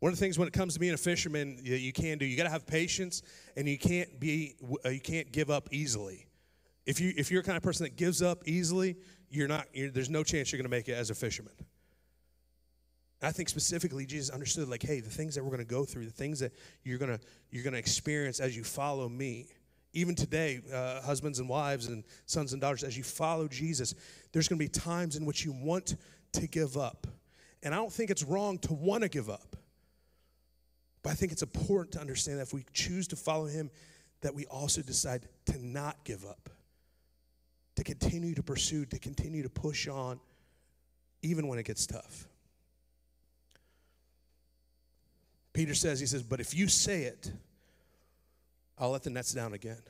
One 0.00 0.12
of 0.12 0.18
the 0.18 0.24
things 0.24 0.38
when 0.38 0.48
it 0.48 0.52
comes 0.52 0.74
to 0.74 0.80
being 0.80 0.92
a 0.92 0.98
fisherman 0.98 1.56
that 1.56 1.78
you 1.78 1.92
can 1.92 2.18
do, 2.18 2.26
you 2.26 2.36
got 2.36 2.44
to 2.44 2.50
have 2.50 2.66
patience, 2.66 3.22
and 3.56 3.68
you 3.68 3.78
can't 3.78 4.20
be, 4.20 4.54
uh, 4.84 4.90
you 4.90 5.00
can't 5.00 5.30
give 5.32 5.50
up 5.50 5.68
easily. 5.70 6.26
If 6.86 7.00
you 7.00 7.12
if 7.16 7.30
you're 7.30 7.42
the 7.42 7.46
kind 7.46 7.56
of 7.56 7.62
person 7.62 7.84
that 7.84 7.96
gives 7.96 8.20
up 8.22 8.46
easily, 8.46 8.96
you're 9.30 9.48
not, 9.48 9.66
you're, 9.72 9.90
there's 9.90 10.10
no 10.10 10.22
chance 10.22 10.52
you're 10.52 10.58
going 10.58 10.70
to 10.70 10.76
make 10.76 10.88
it 10.88 10.94
as 10.94 11.10
a 11.10 11.14
fisherman. 11.14 11.54
I 13.22 13.32
think 13.32 13.48
specifically 13.48 14.04
Jesus 14.04 14.28
understood 14.30 14.68
like, 14.68 14.82
hey, 14.82 15.00
the 15.00 15.08
things 15.08 15.34
that 15.34 15.42
we're 15.42 15.50
going 15.50 15.60
to 15.60 15.64
go 15.64 15.84
through, 15.84 16.04
the 16.04 16.10
things 16.10 16.40
that 16.40 16.52
you're 16.82 16.98
going 16.98 17.16
to 17.16 17.20
you're 17.50 17.64
going 17.64 17.72
to 17.72 17.78
experience 17.78 18.38
as 18.38 18.56
you 18.56 18.64
follow 18.64 19.08
me. 19.08 19.46
Even 19.94 20.14
today, 20.14 20.60
uh, 20.72 21.00
husbands 21.02 21.38
and 21.38 21.48
wives 21.48 21.86
and 21.86 22.04
sons 22.26 22.52
and 22.52 22.60
daughters, 22.60 22.82
as 22.82 22.98
you 22.98 23.04
follow 23.04 23.46
Jesus, 23.46 23.94
there's 24.32 24.48
going 24.48 24.58
to 24.58 24.64
be 24.64 24.68
times 24.68 25.14
in 25.16 25.24
which 25.24 25.44
you 25.44 25.52
want 25.52 25.96
to 26.32 26.46
give 26.48 26.76
up. 26.76 27.06
And 27.62 27.72
I 27.72 27.76
don't 27.78 27.92
think 27.92 28.10
it's 28.10 28.24
wrong 28.24 28.58
to 28.58 28.74
want 28.74 29.04
to 29.04 29.08
give 29.08 29.30
up. 29.30 29.56
But 31.02 31.10
I 31.10 31.14
think 31.14 31.30
it's 31.30 31.42
important 31.42 31.92
to 31.92 32.00
understand 32.00 32.38
that 32.38 32.42
if 32.42 32.52
we 32.52 32.64
choose 32.72 33.06
to 33.08 33.16
follow 33.16 33.46
him, 33.46 33.70
that 34.20 34.34
we 34.34 34.46
also 34.46 34.82
decide 34.82 35.28
to 35.46 35.64
not 35.64 36.02
give 36.04 36.24
up 36.24 36.50
to 37.76 37.84
continue 37.84 38.34
to 38.34 38.42
pursue, 38.42 38.84
to 38.86 38.98
continue 38.98 39.42
to 39.42 39.48
push 39.48 39.88
on, 39.88 40.20
even 41.22 41.48
when 41.48 41.58
it 41.58 41.64
gets 41.64 41.86
tough. 41.86 42.28
Peter 45.52 45.74
says, 45.74 46.00
he 46.00 46.06
says, 46.06 46.22
but 46.22 46.40
if 46.40 46.54
you 46.54 46.68
say 46.68 47.02
it, 47.04 47.32
I'll 48.76 48.90
let 48.90 49.04
the 49.04 49.10
nets 49.10 49.32
down 49.32 49.52
again. 49.54 49.80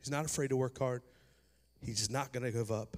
He's 0.00 0.10
not 0.10 0.24
afraid 0.24 0.48
to 0.48 0.56
work 0.56 0.78
hard. 0.78 1.02
He's 1.80 2.10
not 2.10 2.32
going 2.32 2.42
to 2.42 2.50
give 2.50 2.70
up. 2.70 2.96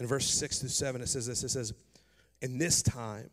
In 0.00 0.06
verse 0.06 0.28
6 0.28 0.60
to 0.60 0.68
7, 0.68 1.00
it 1.00 1.08
says 1.08 1.26
this 1.26 1.44
it 1.44 1.50
says, 1.50 1.74
In 2.40 2.58
this 2.58 2.82
time, 2.82 3.30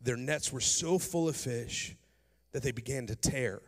their 0.00 0.16
nets 0.16 0.52
were 0.52 0.60
so 0.60 0.98
full 0.98 1.28
of 1.28 1.36
fish 1.36 1.96
that 2.52 2.62
they 2.62 2.70
began 2.70 3.06
to 3.06 3.16
tear. 3.16 3.62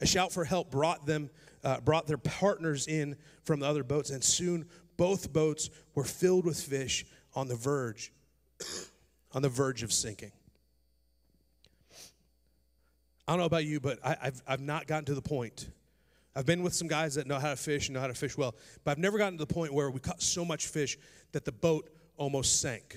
A 0.00 0.06
shout 0.06 0.32
for 0.32 0.44
help 0.44 0.70
brought 0.70 1.06
them, 1.06 1.30
uh, 1.64 1.80
brought 1.80 2.06
their 2.06 2.18
partners 2.18 2.86
in 2.86 3.16
from 3.44 3.60
the 3.60 3.66
other 3.66 3.82
boats, 3.82 4.10
and 4.10 4.22
soon 4.22 4.66
both 4.96 5.32
boats 5.32 5.70
were 5.94 6.04
filled 6.04 6.44
with 6.44 6.60
fish 6.60 7.04
on 7.34 7.48
the 7.48 7.56
verge, 7.56 8.12
on 9.32 9.42
the 9.42 9.48
verge 9.48 9.82
of 9.82 9.92
sinking. 9.92 10.32
I 13.26 13.32
don't 13.32 13.40
know 13.40 13.44
about 13.44 13.64
you, 13.64 13.80
but 13.80 13.98
I, 14.04 14.16
have 14.22 14.42
I've 14.46 14.60
not 14.60 14.86
gotten 14.86 15.04
to 15.06 15.14
the 15.14 15.22
point. 15.22 15.68
I've 16.34 16.46
been 16.46 16.62
with 16.62 16.72
some 16.72 16.88
guys 16.88 17.16
that 17.16 17.26
know 17.26 17.38
how 17.38 17.50
to 17.50 17.56
fish 17.56 17.88
and 17.88 17.94
know 17.94 18.00
how 18.00 18.06
to 18.06 18.14
fish 18.14 18.38
well, 18.38 18.54
but 18.84 18.92
I've 18.92 18.98
never 18.98 19.18
gotten 19.18 19.38
to 19.38 19.44
the 19.44 19.52
point 19.52 19.74
where 19.74 19.90
we 19.90 20.00
caught 20.00 20.22
so 20.22 20.44
much 20.44 20.68
fish 20.68 20.96
that 21.32 21.44
the 21.44 21.52
boat 21.52 21.90
almost 22.16 22.60
sank. 22.60 22.96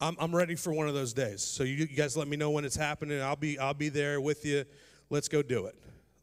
I'm, 0.00 0.16
I'm 0.20 0.34
ready 0.34 0.54
for 0.54 0.72
one 0.72 0.88
of 0.88 0.94
those 0.94 1.12
days. 1.12 1.42
So 1.42 1.64
you, 1.64 1.74
you 1.74 1.96
guys 1.96 2.16
let 2.16 2.28
me 2.28 2.36
know 2.36 2.50
when 2.50 2.64
it's 2.64 2.76
happening. 2.76 3.20
I'll 3.20 3.36
be, 3.36 3.58
I'll 3.58 3.74
be 3.74 3.88
there 3.88 4.20
with 4.20 4.44
you 4.44 4.64
Let's 5.12 5.28
go 5.28 5.42
do 5.42 5.66
it. 5.66 5.74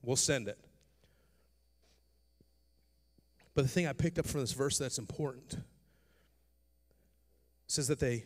We'll 0.01 0.15
send 0.15 0.47
it. 0.47 0.57
But 3.53 3.61
the 3.61 3.67
thing 3.67 3.85
I 3.85 3.93
picked 3.93 4.17
up 4.17 4.25
from 4.25 4.39
this 4.39 4.51
verse 4.51 4.79
that's 4.79 4.97
important 4.97 5.59
says 7.67 7.87
that 7.89 7.99
they 7.99 8.25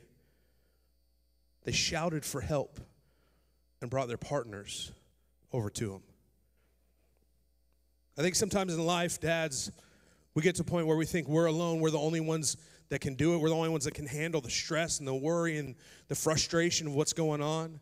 they 1.65 1.73
shouted 1.73 2.23
for 2.23 2.39
help 2.39 2.80
and 3.82 3.89
brought 3.89 4.08
their 4.08 4.17
partners 4.17 4.93
over 5.52 5.69
to 5.69 5.89
them. 5.89 6.04
I 8.17 8.21
think 8.21 8.36
sometimes 8.36 8.73
in 8.73 8.86
life, 8.86 9.19
dads, 9.19 9.69
we 10.34 10.43
get 10.43 10.56
to 10.56 10.62
a 10.62 10.65
point 10.65 10.88
where 10.88 10.95
we 10.95 11.06
think 11.06 11.28
we're 11.28 11.47
alone, 11.47 11.82
we're 11.82 11.89
the 11.89 11.99
only 11.99 12.21
ones 12.21 12.56
that 12.88 12.99
can 12.99 13.15
do 13.15 13.34
it, 13.34 13.39
we're 13.39 13.49
the 13.49 13.56
only 13.56 13.67
ones 13.67 13.84
that 13.84 13.95
can 13.95 14.06
handle 14.06 14.39
the 14.39 14.49
stress 14.49 14.99
and 14.99 15.08
the 15.08 15.13
worry 15.13 15.58
and 15.58 15.76
the 16.08 16.15
frustration 16.15 16.88
of 16.88 16.93
what's 16.93 17.12
going 17.12 17.41
on 17.41 17.82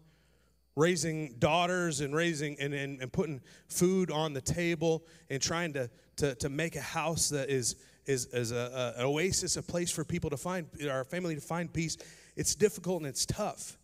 raising 0.76 1.36
daughters 1.40 2.02
and 2.02 2.16
raising 2.16 2.60
and, 2.60 2.74
and, 2.74 3.02
and 3.02 3.12
putting 3.12 3.42
food 3.68 4.10
on 4.10 4.34
the 4.34 4.42
table 4.42 5.04
and 5.30 5.42
trying 5.42 5.74
to, 5.74 5.90
to, 6.18 6.36
to 6.36 6.50
make 6.50 6.76
a 6.76 6.82
house 6.82 7.30
that 7.30 7.50
is, 7.50 7.76
is, 8.06 8.28
is 8.28 8.52
a, 8.52 8.94
a, 8.98 9.00
an 9.02 9.06
oasis, 9.06 9.58
a 9.58 9.64
place 9.64 9.92
for 9.92 10.04
people 10.04 10.30
to 10.30 10.38
find, 10.38 10.68
our 10.90 11.04
family 11.04 11.36
to 11.36 11.42
find 11.42 11.72
peace. 11.74 11.98
It's 12.36 12.56
difficult 12.56 13.02
and 13.02 13.08
it's 13.08 13.26
tough. 13.26 13.78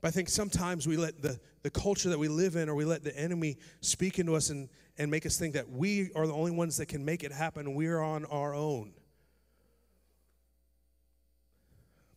But 0.00 0.08
I 0.08 0.10
think 0.12 0.28
sometimes 0.28 0.86
we 0.86 0.96
let 0.96 1.20
the, 1.20 1.38
the 1.62 1.70
culture 1.70 2.08
that 2.08 2.18
we 2.18 2.28
live 2.28 2.56
in 2.56 2.68
or 2.68 2.74
we 2.74 2.84
let 2.84 3.04
the 3.04 3.16
enemy 3.18 3.58
speak 3.80 4.18
into 4.18 4.34
us 4.34 4.50
and, 4.50 4.68
and 4.98 5.10
make 5.10 5.26
us 5.26 5.36
think 5.36 5.54
that 5.54 5.68
we 5.68 6.10
are 6.14 6.26
the 6.26 6.32
only 6.32 6.52
ones 6.52 6.76
that 6.78 6.86
can 6.86 7.04
make 7.04 7.22
it 7.22 7.32
happen 7.32 7.74
we're 7.74 8.00
on 8.00 8.24
our 8.26 8.54
own. 8.54 8.92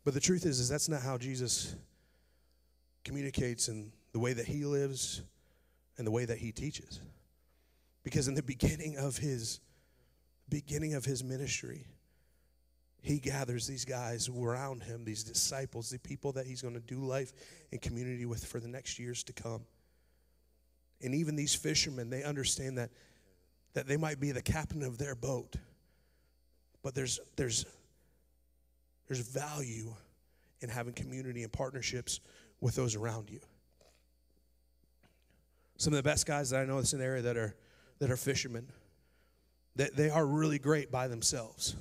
But 0.06 0.14
the 0.14 0.20
truth 0.20 0.46
is, 0.46 0.60
is 0.60 0.70
that's 0.70 0.90
not 0.90 1.02
how 1.02 1.18
Jesus 1.18 1.76
communicates 3.04 3.68
in 3.68 3.92
the 4.12 4.20
way 4.20 4.34
that 4.34 4.46
he 4.46 4.66
lives 4.66 5.22
and 5.98 6.08
the 6.08 6.12
way 6.12 6.26
that 6.26 6.38
he 6.38 6.52
teaches. 6.52 7.02
Because 8.04 8.28
in 8.28 8.36
the 8.36 8.44
beginning 8.44 8.98
of 8.98 9.18
his 9.18 9.60
beginning 10.50 10.94
of 10.94 11.06
his 11.06 11.24
ministry, 11.24 11.88
he 13.02 13.20
gathers 13.20 13.68
these 13.68 13.86
guys 13.86 14.30
around 14.30 14.84
him, 14.84 15.04
these 15.04 15.24
disciples, 15.24 15.90
the 15.90 16.00
people 16.00 16.32
that 16.34 16.46
he's 16.46 16.62
going 16.62 16.74
to 16.74 16.80
do 16.80 17.00
life 17.00 17.34
in 17.72 17.80
community 17.80 18.26
with 18.26 18.46
for 18.46 18.60
the 18.60 18.68
next 18.68 19.00
years 19.00 19.24
to 19.24 19.34
come. 19.34 19.62
And 21.02 21.14
even 21.16 21.36
these 21.36 21.54
fishermen, 21.54 22.10
they 22.10 22.24
understand 22.24 22.78
that, 22.78 22.92
that 23.74 23.88
they 23.88 23.98
might 23.98 24.20
be 24.20 24.32
the 24.32 24.42
captain 24.42 24.84
of 24.84 24.98
their 24.98 25.16
boat, 25.16 25.56
but 26.82 26.96
there's, 26.96 27.20
there's, 27.36 27.66
there's 29.08 29.20
value 29.20 29.94
in 30.62 30.70
having 30.70 30.94
community 30.94 31.44
and 31.44 31.52
partnerships 31.52 32.22
with 32.64 32.76
those 32.76 32.96
around 32.96 33.30
you. 33.30 33.40
Some 35.78 35.94
of 35.94 35.98
the 35.98 36.04
best 36.04 36.26
guys 36.26 36.50
that 36.52 36.62
I 36.62 36.66
know 36.66 36.76
in 36.76 36.82
this 36.82 36.94
area 36.94 37.22
that 37.22 37.38
are, 37.38 37.56
that 38.00 38.10
are 38.10 38.18
fishermen, 38.18 38.72
that 39.76 39.96
they 39.96 40.10
are 40.10 40.26
really 40.26 40.60
great 40.60 40.92
by 40.92 41.08
themselves 41.08 41.76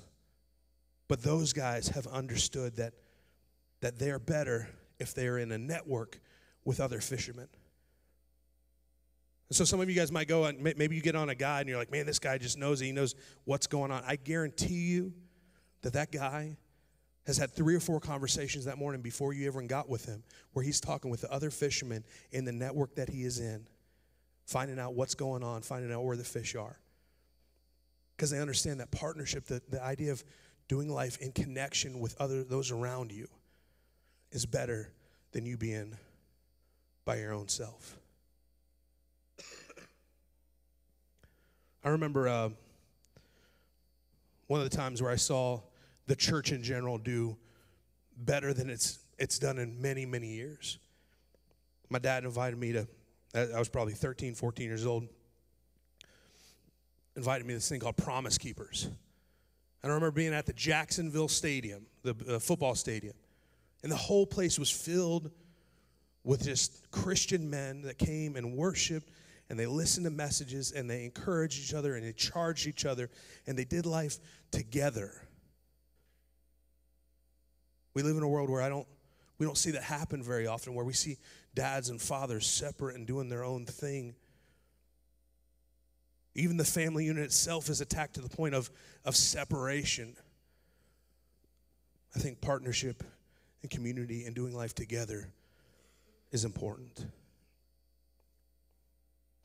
but 1.13 1.23
those 1.23 1.53
guys 1.53 1.89
have 1.89 2.07
understood 2.07 2.77
that, 2.77 2.95
that 3.83 3.99
they 3.99 4.11
are 4.11 4.19
better 4.19 4.67
if 4.99 5.13
they 5.13 5.27
are 5.27 5.37
in 5.37 5.53
a 5.53 5.59
network 5.59 6.19
with 6.65 6.81
other 6.81 7.03
fishermen. 7.03 7.49
And 9.51 9.55
so 9.55 9.67
some 9.67 9.79
of 9.83 9.91
you 9.91 9.95
guys 9.95 10.11
might 10.11 10.29
go 10.29 10.47
and 10.47 10.59
maybe 10.63 10.97
you 10.97 11.03
get 11.03 11.15
on 11.15 11.29
a 11.29 11.35
guy 11.35 11.61
and 11.61 11.69
you're 11.69 11.77
like, 11.77 11.93
man, 11.93 12.07
this 12.07 12.19
guy 12.19 12.39
just 12.39 12.57
knows 12.57 12.81
it. 12.81 12.87
He 12.87 12.93
knows 12.93 13.15
what's 13.45 13.67
going 13.67 13.91
on. 13.91 14.03
I 14.07 14.17
guarantee 14.17 14.89
you 14.89 15.13
that 15.83 15.93
that 15.93 16.13
guy 16.13 16.57
has 17.27 17.37
had 17.37 17.51
three 17.53 17.75
or 17.75 17.81
four 17.81 18.01
conversations 18.01 18.65
that 18.65 18.79
morning 18.79 19.01
before 19.01 19.33
you 19.33 19.47
even 19.47 19.67
got 19.67 19.89
with 19.89 20.05
him, 20.05 20.23
where 20.53 20.65
he's 20.65 20.81
talking 20.81 21.11
with 21.11 21.21
the 21.21 21.33
other 21.33 21.51
fishermen 21.51 22.05
in 22.33 22.45
the 22.45 22.53
network 22.53 22.95
that 22.97 23.09
he 23.09 23.23
is 23.25 23.39
in, 23.39 23.67
finding 24.45 24.79
out 24.79 24.95
what's 24.95 25.15
going 25.15 25.43
on, 25.43 25.63
finding 25.63 25.93
out 25.93 26.05
where 26.05 26.17
the 26.17 26.25
fish 26.25 26.55
are. 26.57 26.79
Because 28.17 28.31
they 28.31 28.41
understand 28.41 28.81
that 28.81 28.91
partnership, 28.91 29.47
the, 29.47 29.63
the 29.71 29.83
idea 29.83 30.13
of 30.13 30.25
doing 30.69 30.89
life 30.89 31.19
in 31.19 31.33
connection 31.33 32.01
with 32.01 32.21
other 32.21 32.45
those 32.45 32.71
around 32.71 33.13
you 33.13 33.29
is 34.31 34.47
better 34.47 34.91
than 35.33 35.47
you 35.47 35.57
being 35.57 35.97
by 37.05 37.17
your 37.17 37.33
own 37.33 37.49
self. 37.49 37.99
I 41.85 41.89
remember 41.89 42.29
uh, 42.29 42.51
one 44.47 44.61
of 44.61 44.71
the 44.71 44.77
times 44.77 45.03
where 45.03 45.11
I 45.11 45.17
saw 45.17 45.61
the 46.07 46.17
church 46.17 46.53
in 46.53 46.63
general 46.63 46.99
do 46.99 47.37
better 48.17 48.53
than 48.53 48.71
it's 48.71 48.99
it's 49.19 49.39
done 49.39 49.59
in 49.59 49.81
many 49.81 50.07
many 50.07 50.29
years. 50.29 50.79
My 51.89 51.99
dad 51.99 52.25
invited 52.25 52.59
me 52.59 52.73
to 52.73 52.87
I 53.35 53.59
was 53.59 53.69
probably 53.69 53.95
13, 53.95 54.35
14 54.35 54.67
years 54.67 54.85
old. 54.85 55.09
Invited 57.17 57.47
me 57.47 57.55
to 57.55 57.57
this 57.57 57.69
thing 57.69 57.81
called 57.81 57.97
Promise 57.97 58.39
Keepers. 58.39 58.89
And 59.83 59.91
I 59.91 59.95
remember 59.95 60.11
being 60.11 60.35
at 60.35 60.47
the 60.47 60.53
Jacksonville 60.53 61.29
Stadium, 61.29 61.87
the 62.03 62.15
uh, 62.29 62.39
football 62.39 62.75
stadium, 62.75 63.15
and 63.83 63.91
the 63.91 63.97
whole 63.97 64.27
place 64.27 64.59
was 64.59 64.71
filled 64.71 65.31
with 66.25 66.45
just 66.45 66.91
Christian 66.91 67.51
men 67.51 67.83
that 67.83 67.99
came 67.99 68.37
and 68.37 68.55
worshiped 68.55 69.11
and 69.51 69.59
they 69.59 69.67
listened 69.67 70.05
to 70.05 70.11
messages 70.11 70.73
and 70.73 70.89
they 70.89 71.05
encouraged 71.05 71.59
each 71.59 71.75
other 71.75 71.97
and 71.97 72.07
they 72.07 72.13
charged 72.13 72.67
each 72.67 72.87
other 72.87 73.11
and 73.47 73.59
they 73.59 73.65
did 73.65 73.87
life 73.87 74.19
together. 74.51 75.13
We 77.95 78.03
live 78.03 78.17
in 78.17 78.23
a 78.23 78.29
world 78.29 78.51
where 78.51 78.63
I 78.63 78.69
don't 78.69 78.87
we 79.39 79.47
don't 79.47 79.59
see 79.59 79.73
that 79.73 79.83
happen 79.83 80.23
very 80.23 80.47
often 80.47 80.75
where 80.75 80.85
we 80.85 80.93
see 80.93 81.19
dads 81.55 81.89
and 81.89 82.01
fathers 82.01 82.47
separate 82.47 82.95
and 82.95 83.07
doing 83.07 83.29
their 83.29 83.45
own 83.45 83.67
thing. 83.67 84.15
Even 86.35 86.57
the 86.57 86.65
family 86.65 87.07
unit 87.07 87.25
itself 87.25 87.69
is 87.69 87.81
attacked 87.81 88.15
to 88.15 88.21
the 88.21 88.29
point 88.29 88.55
of, 88.55 88.71
of 89.05 89.17
separation. 89.17 90.15
I 92.15 92.21
think 92.21 92.41
partnership 92.41 93.03
and 93.63 93.71
community 93.71 94.25
and 94.25 94.35
doing 94.35 94.55
life 94.55 94.75
together 94.75 95.29
is 96.31 96.45
important. 96.45 97.05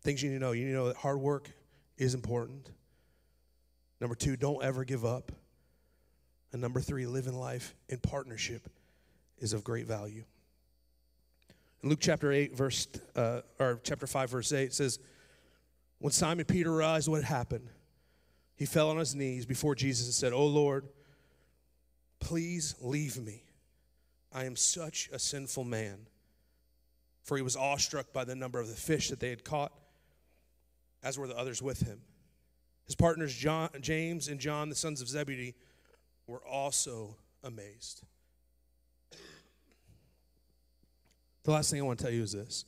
Things 0.03 0.21
you 0.21 0.29
need 0.29 0.35
to 0.35 0.41
know. 0.41 0.51
You 0.51 0.65
need 0.65 0.71
to 0.71 0.77
know 0.77 0.87
that 0.87 0.97
hard 0.97 1.19
work 1.19 1.49
is 1.97 2.13
important. 2.13 2.69
Number 3.99 4.15
two, 4.15 4.37
don't 4.37 4.63
ever 4.63 4.85
give 4.85 5.03
up. 5.03 5.31
And 6.51 6.61
number 6.61 6.79
three, 6.79 7.05
living 7.05 7.37
life 7.37 7.75
in 7.89 7.99
partnership 7.99 8.69
is 9.37 9.53
of 9.53 9.63
great 9.63 9.85
value. 9.85 10.23
In 11.83 11.89
Luke 11.89 11.99
chapter 12.01 12.31
8, 12.31 12.55
verse, 12.55 12.87
uh, 13.15 13.41
or 13.59 13.79
chapter 13.83 14.07
5, 14.07 14.29
verse 14.29 14.51
8, 14.51 14.63
it 14.63 14.73
says, 14.73 14.99
when 15.99 16.11
Simon 16.11 16.45
Peter 16.45 16.71
realized 16.71 17.07
what 17.07 17.23
had 17.23 17.35
happened, 17.35 17.69
he 18.55 18.65
fell 18.65 18.89
on 18.89 18.97
his 18.97 19.15
knees 19.15 19.45
before 19.45 19.75
Jesus 19.75 20.07
and 20.07 20.13
said, 20.13 20.33
Oh 20.33 20.45
Lord, 20.45 20.87
please 22.19 22.75
leave 22.81 23.17
me. 23.17 23.43
I 24.33 24.45
am 24.45 24.55
such 24.55 25.09
a 25.11 25.19
sinful 25.19 25.63
man. 25.63 26.07
For 27.23 27.35
he 27.35 27.43
was 27.43 27.55
awestruck 27.55 28.13
by 28.13 28.23
the 28.23 28.35
number 28.35 28.59
of 28.59 28.67
the 28.67 28.75
fish 28.75 29.09
that 29.09 29.19
they 29.19 29.29
had 29.29 29.43
caught, 29.43 29.73
as 31.03 31.17
were 31.19 31.27
the 31.27 31.37
others 31.37 31.61
with 31.61 31.81
him. 31.81 31.99
His 32.85 32.95
partners, 32.95 33.35
John, 33.35 33.69
James 33.81 34.29
and 34.29 34.39
John, 34.39 34.69
the 34.69 34.75
sons 34.75 35.01
of 35.01 35.09
Zebedee, 35.09 35.55
were 36.27 36.45
also 36.45 37.15
amazed. 37.43 38.03
The 41.43 41.51
last 41.51 41.71
thing 41.71 41.79
I 41.79 41.83
want 41.83 41.97
to 41.99 42.05
tell 42.05 42.13
you 42.13 42.23
is 42.23 42.33
this 42.33 42.65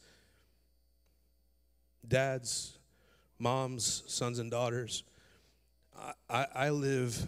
Dads, 2.08 2.78
moms, 3.38 4.04
sons, 4.08 4.40
and 4.40 4.50
daughters, 4.50 5.04
I, 6.30 6.46
I 6.56 6.70
live 6.70 7.28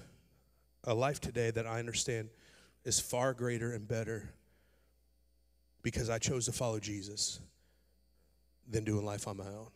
a 0.86 0.94
life 0.94 1.20
today 1.20 1.52
that 1.52 1.68
I 1.68 1.80
understand 1.80 2.30
is 2.86 3.00
far 3.00 3.34
greater 3.34 3.74
and 3.74 3.88
better 3.88 4.30
because 5.84 6.10
I 6.10 6.18
chose 6.18 6.46
to 6.46 6.52
follow 6.52 6.80
Jesus 6.80 7.40
than 8.70 8.84
doing 8.84 9.06
life 9.06 9.28
on 9.28 9.38
my 9.38 9.48
own. 9.48 9.70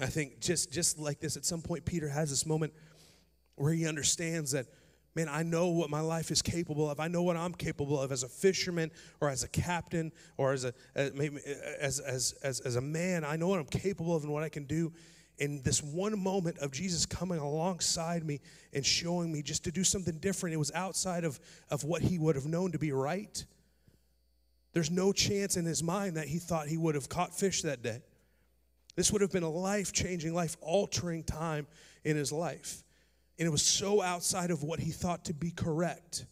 I 0.00 0.06
think 0.06 0.40
just 0.40 0.70
just 0.70 0.98
like 0.98 1.18
this, 1.18 1.36
at 1.36 1.44
some 1.44 1.60
point, 1.60 1.84
Peter 1.84 2.08
has 2.08 2.30
this 2.30 2.46
moment 2.46 2.72
where 3.60 3.72
he 3.72 3.86
understands 3.86 4.52
that 4.52 4.66
man, 5.14 5.28
I 5.28 5.42
know 5.42 5.68
what 5.68 5.90
my 5.90 6.00
life 6.00 6.30
is 6.30 6.42
capable 6.42 6.88
of. 6.88 7.00
I 7.00 7.08
know 7.08 7.22
what 7.22 7.36
I'm 7.36 7.52
capable 7.52 8.00
of 8.00 8.12
as 8.12 8.22
a 8.22 8.28
fisherman 8.28 8.92
or 9.20 9.28
as 9.28 9.42
a 9.42 9.48
captain 9.48 10.12
or 10.36 10.52
as 10.52 10.64
a 10.64 10.72
as, 10.94 11.10
as, 11.80 12.00
as, 12.00 12.34
as, 12.44 12.60
as 12.60 12.76
a 12.76 12.80
man. 12.80 13.24
I 13.24 13.34
know 13.34 13.48
what 13.48 13.58
I'm 13.58 13.66
capable 13.66 14.14
of 14.14 14.22
and 14.22 14.32
what 14.32 14.44
I 14.44 14.48
can 14.48 14.64
do. 14.64 14.92
In 15.38 15.62
this 15.62 15.82
one 15.82 16.18
moment 16.18 16.58
of 16.58 16.72
Jesus 16.72 17.04
coming 17.06 17.38
alongside 17.38 18.24
me 18.24 18.40
and 18.72 18.86
showing 18.86 19.32
me 19.32 19.42
just 19.42 19.64
to 19.64 19.72
do 19.72 19.82
something 19.82 20.18
different, 20.18 20.54
it 20.54 20.58
was 20.58 20.72
outside 20.72 21.24
of, 21.24 21.40
of 21.70 21.84
what 21.84 22.02
he 22.02 22.18
would 22.18 22.36
have 22.36 22.46
known 22.46 22.72
to 22.72 22.78
be 22.78 22.92
right. 22.92 23.44
There's 24.72 24.90
no 24.90 25.12
chance 25.12 25.56
in 25.56 25.64
his 25.64 25.82
mind 25.82 26.16
that 26.16 26.28
he 26.28 26.38
thought 26.38 26.68
he 26.68 26.76
would 26.76 26.94
have 26.94 27.08
caught 27.08 27.34
fish 27.34 27.62
that 27.62 27.82
day. 27.82 28.02
This 28.94 29.12
would 29.12 29.22
have 29.22 29.32
been 29.32 29.44
a 29.44 29.50
life 29.50 29.92
changing, 29.92 30.34
life 30.34 30.56
altering 30.60 31.24
time 31.24 31.66
in 32.04 32.16
his 32.16 32.32
life. 32.32 32.84
And 33.38 33.46
it 33.46 33.50
was 33.50 33.62
so 33.62 34.02
outside 34.02 34.50
of 34.50 34.62
what 34.62 34.80
he 34.80 34.90
thought 34.90 35.24
to 35.26 35.34
be 35.34 35.50
correct. 35.50 36.24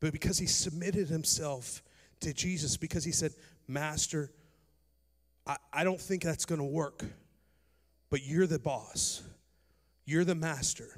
But 0.00 0.12
because 0.12 0.38
he 0.38 0.46
submitted 0.46 1.08
himself 1.08 1.82
to 2.20 2.32
Jesus, 2.32 2.76
because 2.76 3.04
he 3.04 3.12
said, 3.12 3.32
Master, 3.66 4.30
I, 5.46 5.56
I 5.72 5.84
don't 5.84 6.00
think 6.00 6.22
that's 6.22 6.44
going 6.44 6.60
to 6.60 6.64
work, 6.64 7.04
but 8.10 8.24
you're 8.24 8.46
the 8.46 8.58
boss, 8.58 9.22
you're 10.04 10.24
the 10.24 10.34
master. 10.34 10.88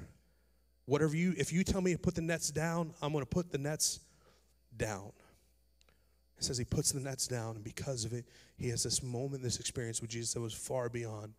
Whatever 0.85 1.15
you, 1.15 1.33
if 1.37 1.53
you 1.53 1.63
tell 1.63 1.81
me 1.81 1.93
to 1.93 1.99
put 1.99 2.15
the 2.15 2.21
nets 2.21 2.49
down, 2.51 2.93
I'm 3.01 3.11
going 3.11 3.23
to 3.23 3.29
put 3.29 3.51
the 3.51 3.57
nets 3.57 3.99
down. 4.75 5.11
It 6.37 6.43
says 6.43 6.57
he 6.57 6.65
puts 6.65 6.91
the 6.91 6.99
nets 6.99 7.27
down, 7.27 7.55
and 7.55 7.63
because 7.63 8.03
of 8.03 8.13
it, 8.13 8.25
he 8.57 8.69
has 8.69 8.83
this 8.83 9.03
moment, 9.03 9.43
this 9.43 9.59
experience 9.59 10.01
with 10.01 10.09
Jesus 10.09 10.33
that 10.33 10.41
was 10.41 10.53
far 10.53 10.89
beyond 10.89 11.33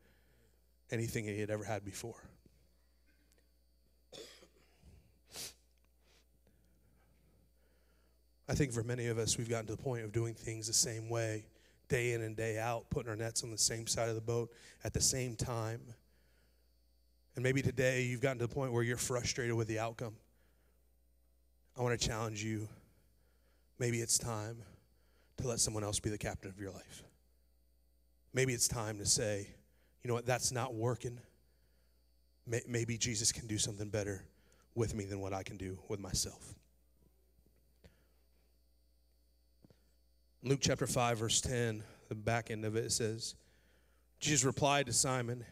anything 0.90 1.24
he 1.24 1.40
had 1.40 1.50
ever 1.50 1.64
had 1.64 1.84
before. 1.84 2.22
I 8.52 8.54
think 8.54 8.70
for 8.70 8.82
many 8.82 9.06
of 9.06 9.16
us, 9.16 9.38
we've 9.38 9.48
gotten 9.48 9.64
to 9.68 9.76
the 9.76 9.82
point 9.82 10.04
of 10.04 10.12
doing 10.12 10.34
things 10.34 10.66
the 10.66 10.74
same 10.74 11.08
way, 11.08 11.46
day 11.88 12.12
in 12.12 12.20
and 12.20 12.36
day 12.36 12.58
out, 12.58 12.84
putting 12.90 13.08
our 13.08 13.16
nets 13.16 13.42
on 13.42 13.50
the 13.50 13.56
same 13.56 13.86
side 13.86 14.10
of 14.10 14.14
the 14.14 14.20
boat 14.20 14.52
at 14.84 14.92
the 14.92 15.00
same 15.00 15.36
time. 15.36 15.80
And 17.34 17.42
maybe 17.42 17.62
today 17.62 18.02
you've 18.02 18.20
gotten 18.20 18.38
to 18.40 18.46
the 18.46 18.54
point 18.54 18.74
where 18.74 18.82
you're 18.82 18.98
frustrated 18.98 19.54
with 19.54 19.68
the 19.68 19.78
outcome. 19.78 20.16
I 21.78 21.80
want 21.80 21.98
to 21.98 22.06
challenge 22.06 22.44
you. 22.44 22.68
Maybe 23.78 24.02
it's 24.02 24.18
time 24.18 24.58
to 25.38 25.48
let 25.48 25.58
someone 25.58 25.82
else 25.82 25.98
be 25.98 26.10
the 26.10 26.18
captain 26.18 26.50
of 26.50 26.60
your 26.60 26.72
life. 26.72 27.04
Maybe 28.34 28.52
it's 28.52 28.68
time 28.68 28.98
to 28.98 29.06
say, 29.06 29.48
you 30.04 30.08
know 30.08 30.14
what, 30.14 30.26
that's 30.26 30.52
not 30.52 30.74
working. 30.74 31.18
Maybe 32.68 32.98
Jesus 32.98 33.32
can 33.32 33.46
do 33.46 33.56
something 33.56 33.88
better 33.88 34.26
with 34.74 34.94
me 34.94 35.06
than 35.06 35.20
what 35.20 35.32
I 35.32 35.42
can 35.42 35.56
do 35.56 35.78
with 35.88 36.00
myself. 36.00 36.54
Luke 40.44 40.58
chapter 40.60 40.88
5, 40.88 41.18
verse 41.18 41.40
10, 41.40 41.84
the 42.08 42.16
back 42.16 42.50
end 42.50 42.64
of 42.64 42.74
it, 42.74 42.84
it 42.84 42.92
says, 42.92 43.36
Jesus 44.18 44.44
replied 44.44 44.86
to 44.86 44.92
Simon, 44.92 45.44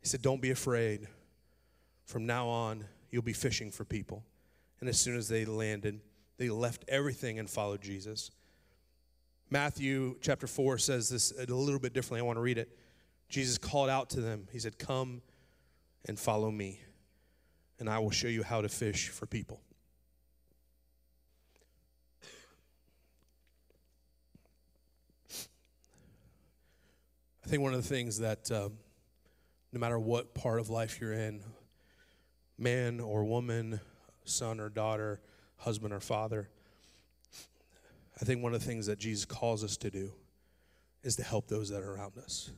He 0.00 0.06
said, 0.06 0.22
Don't 0.22 0.40
be 0.40 0.50
afraid. 0.50 1.08
From 2.04 2.26
now 2.26 2.48
on, 2.48 2.84
you'll 3.10 3.22
be 3.22 3.32
fishing 3.32 3.70
for 3.70 3.84
people. 3.84 4.24
And 4.80 4.88
as 4.88 4.98
soon 4.98 5.16
as 5.16 5.28
they 5.28 5.44
landed, 5.44 6.00
they 6.38 6.48
left 6.48 6.84
everything 6.88 7.38
and 7.38 7.48
followed 7.48 7.80
Jesus. 7.80 8.30
Matthew 9.50 10.16
chapter 10.20 10.46
4 10.46 10.78
says 10.78 11.08
this 11.08 11.32
a 11.36 11.52
little 11.52 11.80
bit 11.80 11.92
differently. 11.92 12.20
I 12.20 12.24
want 12.24 12.36
to 12.36 12.42
read 12.42 12.58
it. 12.58 12.76
Jesus 13.28 13.58
called 13.58 13.90
out 13.90 14.10
to 14.10 14.20
them. 14.20 14.46
He 14.52 14.58
said, 14.58 14.78
Come 14.78 15.22
and 16.06 16.18
follow 16.18 16.50
me, 16.50 16.80
and 17.78 17.88
I 17.88 17.98
will 17.98 18.10
show 18.10 18.28
you 18.28 18.42
how 18.44 18.60
to 18.60 18.68
fish 18.68 19.08
for 19.08 19.26
people. 19.26 19.60
Think 27.52 27.62
one 27.62 27.74
of 27.74 27.82
the 27.82 27.94
things 27.94 28.20
that 28.20 28.50
um, 28.50 28.72
no 29.74 29.78
matter 29.78 29.98
what 29.98 30.32
part 30.32 30.58
of 30.58 30.70
life 30.70 31.02
you're 31.02 31.12
in, 31.12 31.42
man 32.56 32.98
or 32.98 33.24
woman, 33.24 33.78
son 34.24 34.58
or 34.58 34.70
daughter, 34.70 35.20
husband 35.58 35.92
or 35.92 36.00
father, 36.00 36.48
I 38.18 38.24
think 38.24 38.42
one 38.42 38.54
of 38.54 38.60
the 38.62 38.66
things 38.66 38.86
that 38.86 38.98
Jesus 38.98 39.26
calls 39.26 39.62
us 39.62 39.76
to 39.76 39.90
do 39.90 40.14
is 41.02 41.16
to 41.16 41.22
help 41.22 41.46
those 41.46 41.68
that 41.68 41.82
are 41.82 41.92
around 41.92 42.16
us. 42.16 42.50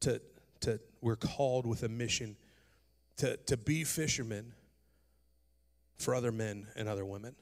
To, 0.00 0.20
to, 0.60 0.78
we're 1.00 1.16
called 1.16 1.64
with 1.64 1.82
a 1.82 1.88
mission 1.88 2.36
to, 3.16 3.38
to 3.38 3.56
be 3.56 3.84
fishermen 3.84 4.52
for 5.96 6.14
other 6.14 6.30
men 6.30 6.66
and 6.76 6.90
other 6.90 7.06
women, 7.06 7.36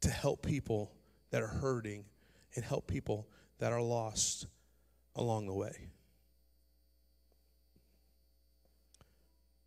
to 0.00 0.08
help 0.08 0.40
people 0.40 0.90
that 1.32 1.42
are 1.42 1.48
hurting 1.48 2.06
and 2.54 2.64
help 2.64 2.86
people 2.86 3.28
that 3.58 3.74
are 3.74 3.82
lost 3.82 4.46
along 5.16 5.46
the 5.46 5.54
way. 5.54 5.88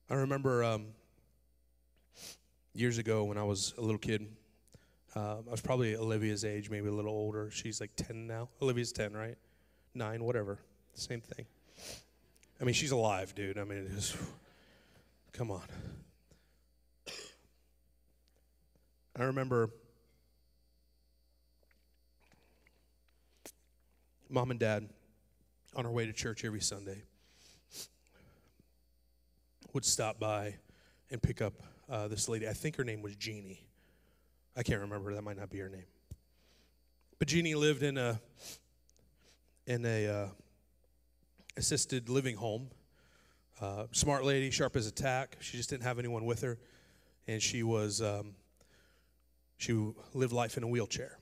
I 0.10 0.16
remember 0.16 0.64
um, 0.64 0.88
years 2.74 2.98
ago 2.98 3.26
when 3.26 3.38
I 3.38 3.44
was 3.44 3.74
a 3.78 3.82
little 3.82 3.98
kid, 3.98 4.28
uh, 5.16 5.38
I 5.48 5.52
was 5.52 5.62
probably 5.62 5.96
Olivia's 5.96 6.46
age, 6.46 6.70
maybe 6.70 6.88
a 6.88 6.92
little 6.92 7.12
older. 7.12 7.50
She's 7.52 7.82
like 7.82 7.92
10 7.96 8.28
now. 8.28 8.50
Olivia's 8.62 8.92
10, 8.92 9.14
right? 9.14 9.36
Nine, 9.94 10.24
whatever. 10.24 10.60
Same 10.94 11.22
thing. 11.22 11.46
I 12.62 12.64
mean, 12.64 12.74
she's 12.74 12.92
alive, 12.92 13.34
dude. 13.36 13.58
I 13.58 13.64
mean, 13.64 13.88
just, 13.94 14.16
come 15.34 15.52
on. 15.52 15.64
I 19.20 19.24
remember 19.24 19.70
mom 24.30 24.52
and 24.52 24.60
dad 24.60 24.88
on 25.76 25.86
our 25.86 25.92
way 25.92 26.06
to 26.06 26.14
church 26.14 26.44
every 26.44 26.62
Sunday 26.62 27.04
would 29.74 29.86
stop 29.86 30.20
by 30.20 30.56
and 31.12 31.22
pick 31.22 31.42
up 31.42 31.54
uh, 31.90 32.08
this 32.08 32.28
lady. 32.28 32.48
I 32.48 32.54
think 32.54 32.76
her 32.78 32.84
name 32.84 33.02
was 33.02 33.16
Jeannie. 33.16 33.62
I 34.58 34.64
can't 34.64 34.82
remember. 34.82 35.14
That 35.14 35.24
might 35.24 35.38
not 35.38 35.50
be 35.50 35.60
her 35.60 35.70
name. 35.70 35.86
But 37.20 37.28
Jeannie 37.28 37.56
lived 37.56 37.84
in 37.84 37.98
a 37.98 38.20
in 39.68 39.86
a 39.86 40.08
uh, 40.08 40.28
assisted 41.58 42.10
living 42.10 42.36
home. 42.36 42.70
Uh, 43.62 43.86
smart 43.92 44.24
lady, 44.24 44.50
sharp 44.50 44.76
as 44.76 44.88
a 44.88 44.92
tack. 44.92 45.38
She 45.42 45.58
just 45.58 45.70
didn't 45.70 45.84
have 45.84 46.00
anyone 46.00 46.26
with 46.26 46.42
her, 46.42 46.58
and 47.28 47.42
she 47.42 47.62
was 47.62 48.02
um, 48.02 48.34
she 49.58 49.74
lived 50.14 50.34
life 50.34 50.58
in 50.58 50.64
a 50.64 50.68
wheelchair. 50.68 51.20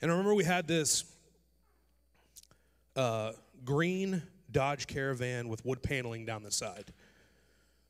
And 0.00 0.10
I 0.10 0.14
remember 0.14 0.34
we 0.34 0.44
had 0.44 0.66
this 0.66 1.04
uh, 2.96 3.32
green 3.64 4.22
Dodge 4.50 4.86
Caravan 4.86 5.48
with 5.48 5.64
wood 5.64 5.82
paneling 5.82 6.24
down 6.24 6.42
the 6.42 6.50
side. 6.50 6.92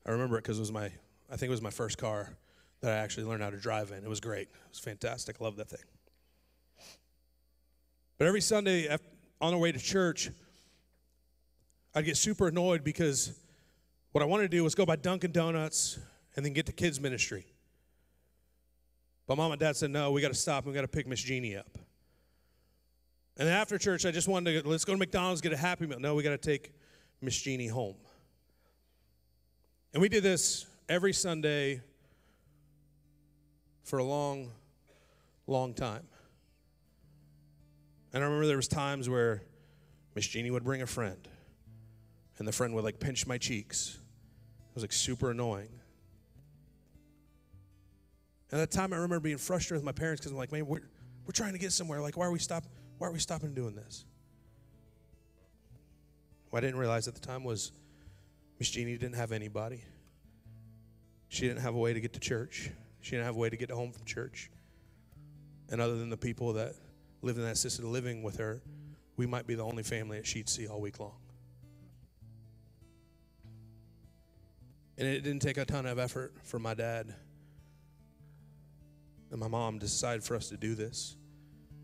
I 0.05 0.11
remember 0.11 0.37
it 0.37 0.43
because 0.43 0.57
it 0.57 0.61
was 0.61 0.71
my, 0.71 0.85
I 0.85 1.35
think 1.35 1.43
it 1.43 1.49
was 1.49 1.61
my 1.61 1.69
first 1.69 1.97
car 1.97 2.35
that 2.81 2.91
I 2.91 2.97
actually 2.97 3.25
learned 3.25 3.43
how 3.43 3.49
to 3.49 3.57
drive 3.57 3.91
in. 3.91 4.03
It 4.03 4.09
was 4.09 4.19
great. 4.19 4.49
It 4.49 4.69
was 4.69 4.79
fantastic. 4.79 5.37
I 5.39 5.43
love 5.43 5.55
that 5.57 5.69
thing. 5.69 5.79
But 8.17 8.27
every 8.27 8.41
Sunday 8.41 8.87
on 9.41 9.51
the 9.51 9.57
way 9.57 9.71
to 9.71 9.79
church, 9.79 10.29
I'd 11.95 12.05
get 12.05 12.17
super 12.17 12.47
annoyed 12.47 12.83
because 12.83 13.37
what 14.11 14.21
I 14.21 14.25
wanted 14.25 14.43
to 14.43 14.57
do 14.57 14.63
was 14.63 14.75
go 14.75 14.85
by 14.85 14.95
Dunkin' 14.95 15.31
Donuts 15.31 15.99
and 16.35 16.45
then 16.45 16.53
get 16.53 16.65
to 16.67 16.71
kids' 16.71 16.99
ministry. 16.99 17.45
But 19.27 19.37
mom 19.37 19.51
and 19.51 19.59
dad 19.59 19.75
said, 19.75 19.89
no, 19.89 20.11
we 20.11 20.21
got 20.21 20.29
to 20.29 20.33
stop. 20.33 20.65
We 20.65 20.73
got 20.73 20.81
to 20.81 20.87
pick 20.87 21.07
Miss 21.07 21.21
Jeannie 21.21 21.55
up. 21.55 21.77
And 23.37 23.49
after 23.49 23.77
church, 23.77 24.05
I 24.05 24.11
just 24.11 24.27
wanted 24.27 24.63
to 24.63 24.69
let's 24.69 24.85
go 24.85 24.93
to 24.93 24.99
McDonald's, 24.99 25.41
get 25.41 25.53
a 25.53 25.57
Happy 25.57 25.87
Meal. 25.87 25.99
No, 25.99 26.13
we 26.15 26.23
got 26.23 26.29
to 26.29 26.37
take 26.37 26.71
Miss 27.21 27.39
Jeannie 27.39 27.67
home. 27.67 27.95
And 29.93 30.01
we 30.01 30.09
did 30.09 30.23
this 30.23 30.65
every 30.87 31.13
Sunday 31.13 31.81
for 33.83 33.99
a 33.99 34.03
long, 34.03 34.51
long 35.47 35.73
time. 35.73 36.03
And 38.13 38.23
I 38.23 38.27
remember 38.27 38.45
there 38.45 38.57
was 38.57 38.67
times 38.67 39.09
where 39.09 39.41
Miss 40.15 40.27
Jeannie 40.27 40.51
would 40.51 40.63
bring 40.63 40.83
a 40.83 40.87
friend, 40.87 41.27
and 42.37 42.47
the 42.47 42.51
friend 42.51 42.75
would 42.75 42.83
like 42.83 42.99
pinch 42.99 43.25
my 43.25 43.39
cheeks. 43.39 43.97
It 44.69 44.75
was 44.75 44.83
like 44.83 44.91
super 44.91 45.31
annoying. 45.31 45.69
And 48.51 48.61
at 48.61 48.69
that 48.69 48.77
time, 48.77 48.93
I 48.93 48.97
remember 48.97 49.19
being 49.19 49.37
frustrated 49.37 49.83
with 49.83 49.85
my 49.85 49.99
parents 49.99 50.21
because 50.21 50.31
I'm 50.31 50.37
like, 50.37 50.51
man, 50.51 50.67
we're, 50.67 50.81
we're 51.25 51.31
trying 51.33 51.53
to 51.53 51.59
get 51.59 51.71
somewhere. 51.71 52.01
Like, 52.01 52.17
why 52.17 52.27
are 52.27 52.31
we 52.31 52.37
stop? 52.37 52.63
Why 53.03 53.09
are 53.09 53.11
we 53.11 53.19
stopping 53.19 53.53
doing 53.53 53.75
this? 53.75 54.05
What 56.51 56.63
I 56.63 56.67
didn't 56.67 56.79
realize 56.79 57.09
at 57.09 57.15
the 57.15 57.19
time 57.19 57.43
was 57.43 57.73
Miss 58.59 58.69
Jeannie 58.69 58.93
didn't 58.93 59.17
have 59.17 59.33
anybody. 59.33 59.83
She 61.27 61.45
didn't 61.45 61.63
have 61.63 61.75
a 61.75 61.77
way 61.77 61.91
to 61.91 61.99
get 61.99 62.13
to 62.13 62.21
church. 62.21 62.71
She 63.01 63.11
didn't 63.11 63.25
have 63.25 63.35
a 63.35 63.39
way 63.39 63.49
to 63.49 63.57
get 63.57 63.69
home 63.69 63.91
from 63.91 64.05
church. 64.05 64.49
And 65.69 65.81
other 65.81 65.97
than 65.97 66.09
the 66.09 66.15
people 66.15 66.53
that 66.53 66.75
lived 67.21 67.37
in 67.37 67.43
that 67.43 67.51
assisted 67.51 67.83
living 67.83 68.23
with 68.23 68.37
her, 68.37 68.61
we 69.17 69.25
might 69.25 69.47
be 69.47 69.55
the 69.55 69.65
only 69.65 69.83
family 69.83 70.15
that 70.15 70.25
she'd 70.25 70.47
see 70.47 70.67
all 70.67 70.79
week 70.79 71.01
long. 71.01 71.17
And 74.97 75.05
it 75.05 75.25
didn't 75.25 75.41
take 75.41 75.57
a 75.57 75.65
ton 75.65 75.85
of 75.85 75.99
effort 75.99 76.35
for 76.45 76.57
my 76.57 76.73
dad 76.73 77.13
and 79.29 79.39
my 79.41 79.49
mom 79.49 79.79
to 79.79 79.87
decide 79.87 80.23
for 80.23 80.37
us 80.37 80.47
to 80.47 80.55
do 80.55 80.73
this. 80.73 81.17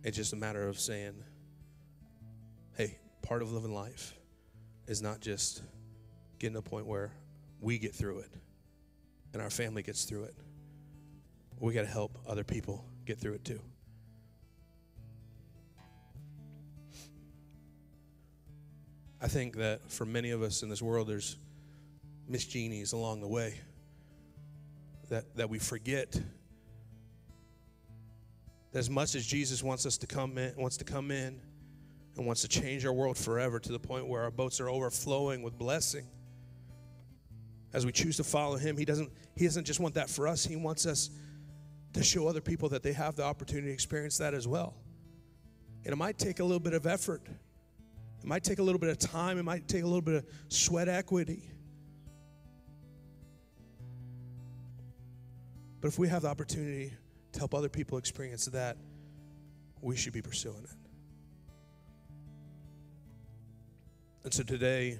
It's 0.03 0.15
just 0.15 0.33
a 0.33 0.35
matter 0.35 0.67
of 0.67 0.79
saying, 0.79 1.13
hey, 2.77 2.97
part 3.21 3.41
of 3.41 3.51
living 3.51 3.73
life 3.73 4.13
is 4.87 5.01
not 5.01 5.19
just 5.19 5.61
getting 6.39 6.53
to 6.53 6.59
a 6.59 6.61
point 6.61 6.85
where 6.85 7.11
we 7.59 7.77
get 7.77 7.93
through 7.93 8.19
it 8.19 8.31
and 9.33 9.41
our 9.41 9.49
family 9.49 9.83
gets 9.83 10.05
through 10.05 10.23
it. 10.23 10.35
We 11.59 11.73
got 11.73 11.81
to 11.81 11.87
help 11.87 12.17
other 12.25 12.43
people 12.43 12.85
get 13.05 13.19
through 13.19 13.33
it 13.33 13.43
too. 13.43 13.59
I 19.21 19.27
think 19.27 19.57
that 19.57 19.91
for 19.91 20.05
many 20.05 20.31
of 20.31 20.41
us 20.41 20.63
in 20.63 20.69
this 20.69 20.81
world, 20.81 21.09
there's 21.09 21.35
Miss 22.29 22.45
Jeannies 22.45 22.93
along 22.93 23.19
the 23.19 23.27
way 23.27 23.59
that, 25.09 25.35
that 25.35 25.49
we 25.49 25.59
forget 25.59 26.17
as 28.73 28.89
much 28.89 29.15
as 29.15 29.25
Jesus 29.25 29.63
wants 29.63 29.85
us 29.85 29.97
to 29.97 30.07
come 30.07 30.37
in, 30.37 30.53
wants 30.57 30.77
to 30.77 30.85
come 30.85 31.11
in 31.11 31.41
and 32.15 32.25
wants 32.25 32.41
to 32.41 32.47
change 32.47 32.85
our 32.85 32.93
world 32.93 33.17
forever 33.17 33.59
to 33.59 33.71
the 33.71 33.79
point 33.79 34.07
where 34.07 34.23
our 34.23 34.31
boats 34.31 34.59
are 34.59 34.69
overflowing 34.69 35.41
with 35.41 35.57
blessing. 35.57 36.05
As 37.73 37.85
we 37.85 37.91
choose 37.91 38.17
to 38.17 38.23
follow 38.23 38.57
him, 38.57 38.77
he 38.77 38.85
doesn't 38.85 39.11
he 39.35 39.45
doesn't 39.45 39.65
just 39.65 39.79
want 39.79 39.95
that 39.95 40.09
for 40.09 40.27
us. 40.27 40.45
He 40.45 40.55
wants 40.55 40.85
us 40.85 41.09
to 41.93 42.03
show 42.03 42.27
other 42.27 42.41
people 42.41 42.69
that 42.69 42.83
they 42.83 42.93
have 42.93 43.15
the 43.15 43.23
opportunity 43.23 43.67
to 43.67 43.73
experience 43.73 44.17
that 44.17 44.33
as 44.33 44.47
well. 44.47 44.75
And 45.85 45.93
it 45.93 45.95
might 45.95 46.17
take 46.17 46.39
a 46.39 46.43
little 46.43 46.59
bit 46.59 46.73
of 46.73 46.85
effort. 46.85 47.21
It 47.25 48.25
might 48.25 48.43
take 48.43 48.59
a 48.59 48.63
little 48.63 48.79
bit 48.79 48.89
of 48.89 48.99
time. 48.99 49.37
It 49.37 49.43
might 49.43 49.67
take 49.67 49.83
a 49.83 49.87
little 49.87 50.01
bit 50.01 50.15
of 50.15 50.25
sweat 50.49 50.89
equity. 50.89 51.51
But 55.81 55.87
if 55.87 55.97
we 55.97 56.09
have 56.09 56.23
the 56.23 56.27
opportunity 56.27 56.93
to 57.33 57.39
help 57.39 57.53
other 57.53 57.69
people 57.69 57.97
experience 57.97 58.45
that, 58.45 58.77
we 59.81 59.95
should 59.95 60.13
be 60.13 60.21
pursuing 60.21 60.63
it. 60.63 60.69
And 64.23 64.33
so 64.33 64.43
today, 64.43 64.99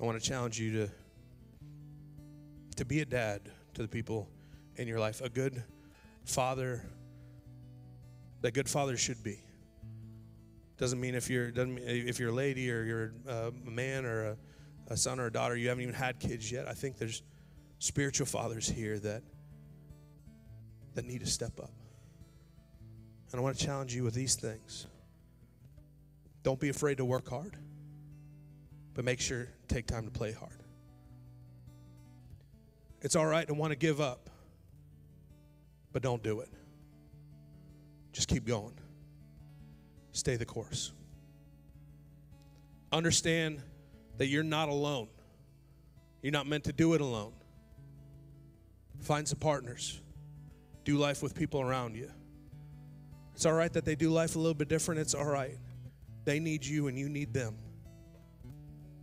I 0.00 0.04
want 0.04 0.20
to 0.20 0.26
challenge 0.26 0.58
you 0.58 0.72
to, 0.72 0.90
to 2.76 2.84
be 2.84 3.00
a 3.00 3.04
dad 3.04 3.42
to 3.74 3.82
the 3.82 3.88
people 3.88 4.28
in 4.76 4.88
your 4.88 4.98
life, 4.98 5.20
a 5.20 5.28
good 5.28 5.62
father 6.24 6.82
that 8.42 8.52
good 8.52 8.68
fathers 8.68 9.00
should 9.00 9.22
be. 9.22 9.40
Doesn't 10.78 11.00
mean 11.00 11.14
if 11.14 11.30
you're 11.30 11.50
doesn't 11.50 11.74
mean 11.74 11.84
if 11.86 12.18
you're 12.18 12.28
a 12.30 12.34
lady 12.34 12.70
or 12.70 12.82
you're 12.82 13.12
uh, 13.28 13.50
a 13.66 13.70
man 13.70 14.04
or 14.04 14.26
a, 14.26 14.36
a 14.88 14.96
son 14.96 15.18
or 15.18 15.26
a 15.26 15.32
daughter, 15.32 15.56
you 15.56 15.68
haven't 15.68 15.82
even 15.82 15.94
had 15.94 16.18
kids 16.18 16.52
yet. 16.52 16.68
I 16.68 16.74
think 16.74 16.98
there's 16.98 17.22
spiritual 17.78 18.26
fathers 18.26 18.68
here 18.68 18.98
that 18.98 19.22
that 20.96 21.04
need 21.04 21.20
to 21.20 21.26
step 21.26 21.60
up. 21.60 21.70
And 23.30 23.40
I 23.40 23.42
want 23.42 23.56
to 23.56 23.64
challenge 23.64 23.94
you 23.94 24.02
with 24.02 24.14
these 24.14 24.34
things. 24.34 24.86
Don't 26.42 26.58
be 26.58 26.68
afraid 26.68 26.98
to 26.98 27.04
work 27.04 27.28
hard, 27.28 27.56
but 28.94 29.04
make 29.04 29.20
sure 29.20 29.48
take 29.68 29.86
time 29.86 30.04
to 30.04 30.10
play 30.10 30.32
hard. 30.32 30.62
It's 33.02 33.14
all 33.14 33.26
right 33.26 33.46
to 33.46 33.54
want 33.54 33.72
to 33.72 33.76
give 33.76 34.00
up, 34.00 34.30
but 35.92 36.02
don't 36.02 36.22
do 36.22 36.40
it. 36.40 36.48
Just 38.12 38.28
keep 38.28 38.46
going. 38.46 38.74
Stay 40.12 40.36
the 40.36 40.46
course. 40.46 40.92
Understand 42.90 43.60
that 44.16 44.28
you're 44.28 44.42
not 44.42 44.70
alone. 44.70 45.08
You're 46.22 46.32
not 46.32 46.46
meant 46.46 46.64
to 46.64 46.72
do 46.72 46.94
it 46.94 47.00
alone. 47.02 47.34
Find 49.00 49.28
some 49.28 49.38
partners. 49.38 50.00
Do 50.86 50.98
life 50.98 51.20
with 51.20 51.34
people 51.34 51.60
around 51.60 51.96
you. 51.96 52.08
It's 53.34 53.44
all 53.44 53.54
right 53.54 53.72
that 53.72 53.84
they 53.84 53.96
do 53.96 54.08
life 54.08 54.36
a 54.36 54.38
little 54.38 54.54
bit 54.54 54.68
different. 54.68 55.00
It's 55.00 55.14
all 55.14 55.24
right. 55.24 55.58
They 56.24 56.38
need 56.38 56.64
you 56.64 56.86
and 56.86 56.96
you 56.96 57.08
need 57.08 57.34
them. 57.34 57.56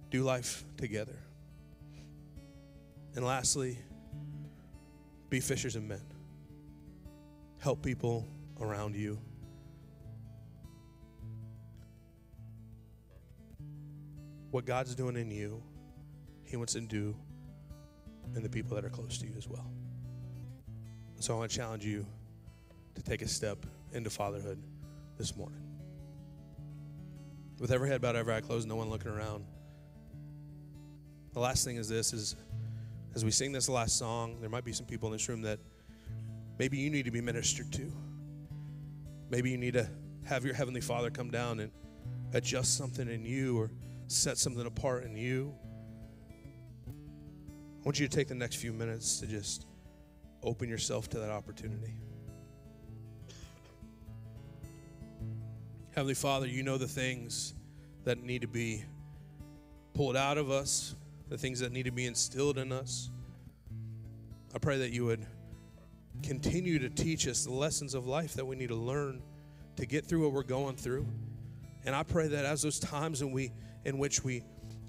Do 0.10 0.24
life 0.24 0.64
together. 0.78 1.20
And 3.16 3.26
lastly, 3.26 3.78
be 5.30 5.42
fishers 5.42 5.76
of 5.76 5.84
men. 5.84 6.02
Help 7.60 7.84
people 7.84 8.30
around 8.62 8.96
you. 8.96 9.20
What 14.52 14.66
God's 14.66 14.96
doing 14.96 15.18
in 15.18 15.32
you, 15.32 15.62
He 16.46 16.56
wants 16.56 16.74
to 16.74 16.82
do 16.82 17.14
in 18.38 18.42
the 18.42 18.50
people 18.50 18.74
that 18.76 18.86
are 18.86 18.90
close 18.90 19.18
to 19.18 19.28
you 19.28 19.34
as 19.38 19.50
well. 19.50 19.70
So 21.24 21.34
I 21.34 21.38
want 21.38 21.52
to 21.52 21.58
challenge 21.58 21.86
you 21.86 22.06
to 22.96 23.02
take 23.02 23.22
a 23.22 23.28
step 23.30 23.66
into 23.94 24.10
fatherhood 24.10 24.62
this 25.18 25.38
morning. 25.38 25.62
With 27.62 27.72
every 27.72 27.88
head 27.88 28.02
bowed, 28.02 28.18
every 28.18 28.34
eye 28.34 28.42
closed, 28.42 28.68
no 28.68 28.76
one 28.76 28.90
looking 28.90 29.10
around. 29.10 29.46
The 31.32 31.40
last 31.40 31.64
thing 31.64 31.78
is 31.78 31.88
this 31.88 32.12
is 32.12 32.36
as 33.16 33.24
we 33.24 33.32
sing 33.32 33.54
this 33.54 33.70
last 33.70 33.98
song, 33.98 34.42
there 34.42 34.50
might 34.50 34.66
be 34.66 34.74
some 34.74 34.86
people 34.86 35.08
in 35.08 35.14
this 35.14 35.30
room 35.30 35.42
that 35.44 35.60
maybe 36.60 36.78
you 36.78 36.90
need 36.90 37.06
to 37.06 37.12
be 37.12 37.22
ministered 37.22 37.72
to. 37.72 37.90
Maybe 39.30 39.50
you 39.50 39.58
need 39.58 39.76
to 39.76 39.90
have 40.26 40.44
your 40.44 40.56
heavenly 40.56 40.82
Father 40.82 41.10
come 41.10 41.32
down 41.32 41.62
and 41.62 41.72
adjust 42.34 42.76
something 42.76 43.08
in 43.08 43.24
you 43.24 43.58
or 43.58 43.72
set 44.08 44.38
something 44.38 44.66
apart 44.66 45.06
in 45.06 45.16
you. 45.16 45.54
I 46.86 47.86
want 47.86 47.98
you 47.98 48.10
to 48.10 48.14
take 48.14 48.28
the 48.28 48.36
next 48.36 48.58
few 48.58 48.74
minutes 48.74 49.22
to 49.22 49.26
just 49.26 49.68
open 50.44 50.70
yourself 50.70 51.10
to 51.10 51.20
that 51.20 51.30
opportunity. 51.30 51.94
Heavenly 55.96 56.16
Father, 56.16 56.48
you 56.48 56.64
know 56.64 56.78
the 56.78 56.88
things 56.88 57.54
that 58.04 58.24
need 58.24 58.42
to 58.42 58.48
be 58.48 58.84
pulled 59.94 60.18
out 60.18 60.38
of 60.38 60.50
us, 60.50 60.96
the 61.30 61.38
things 61.38 61.60
that 61.60 61.72
need 61.72 61.84
to 61.84 61.92
be 61.92 62.06
instilled 62.06 62.58
in 62.58 62.72
us. 62.72 63.10
I 64.56 64.58
pray 64.58 64.78
that 64.80 64.92
you 64.92 65.06
would 65.06 65.26
continue 66.22 66.80
to 66.80 66.90
teach 66.90 67.28
us 67.28 67.44
the 67.44 67.52
lessons 67.52 67.94
of 67.94 68.08
life 68.08 68.34
that 68.34 68.46
we 68.46 68.56
need 68.56 68.70
to 68.70 68.76
learn 68.76 69.22
to 69.76 69.86
get 69.86 70.06
through 70.06 70.24
what 70.24 70.32
we're 70.32 70.44
going 70.44 70.76
through. 70.76 71.08
And 71.86 71.96
I 71.96 72.04
pray 72.04 72.28
that 72.28 72.46
as 72.46 72.62
those 72.62 72.80
times 72.80 73.22
in 73.22 73.32
we 73.32 73.52
in 73.86 73.98
which 73.98 74.24
we 74.24 74.44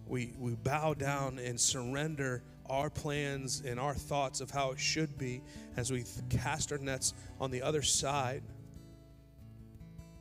we 0.07 0.35
we 0.39 0.55
bow 0.55 0.95
down 0.95 1.39
and 1.39 1.59
surrender 1.61 2.43
our 2.67 2.91
plans 2.91 3.63
and 3.65 3.79
our 3.79 3.95
thoughts 3.95 4.41
of 4.41 4.51
how 4.51 4.71
it 4.71 4.79
should 4.79 5.19
be 5.19 5.43
as 5.77 5.93
we 5.93 6.05
cast 6.31 6.73
our 6.73 6.79
nets 6.79 7.15
on 7.41 7.51
the 7.51 7.63
other 7.63 7.83
side. 7.83 8.43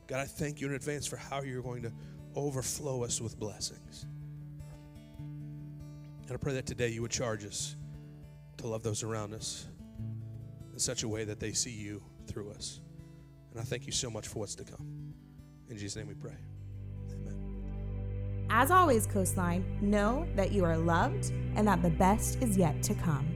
God, 0.06 0.20
I 0.20 0.24
thank 0.24 0.60
you 0.60 0.66
in 0.66 0.74
advance 0.74 1.06
for 1.06 1.16
how 1.16 1.42
you're 1.42 1.62
going 1.62 1.82
to 1.82 1.92
overflow 2.36 3.04
us 3.04 3.20
with 3.20 3.38
blessings. 3.38 4.06
And 5.18 6.32
I 6.32 6.36
pray 6.36 6.54
that 6.54 6.66
today 6.66 6.88
you 6.88 7.02
would 7.02 7.10
charge 7.10 7.44
us 7.44 7.76
to 8.58 8.66
love 8.66 8.82
those 8.82 9.02
around 9.02 9.34
us 9.34 9.66
in 10.72 10.78
such 10.78 11.02
a 11.02 11.08
way 11.08 11.24
that 11.24 11.40
they 11.40 11.52
see 11.52 11.70
you 11.70 12.02
through 12.26 12.50
us. 12.50 12.80
And 13.52 13.60
I 13.60 13.64
thank 13.64 13.86
you 13.86 13.92
so 13.92 14.10
much 14.10 14.28
for 14.28 14.40
what's 14.40 14.54
to 14.56 14.64
come. 14.64 15.14
In 15.68 15.78
Jesus' 15.78 15.96
name 15.96 16.08
we 16.08 16.14
pray. 16.14 16.36
As 18.50 18.70
always, 18.70 19.06
Coastline, 19.06 19.64
know 19.80 20.26
that 20.36 20.52
you 20.52 20.64
are 20.64 20.76
loved 20.76 21.32
and 21.56 21.66
that 21.66 21.82
the 21.82 21.90
best 21.90 22.42
is 22.42 22.56
yet 22.56 22.82
to 22.84 22.94
come. 22.94 23.33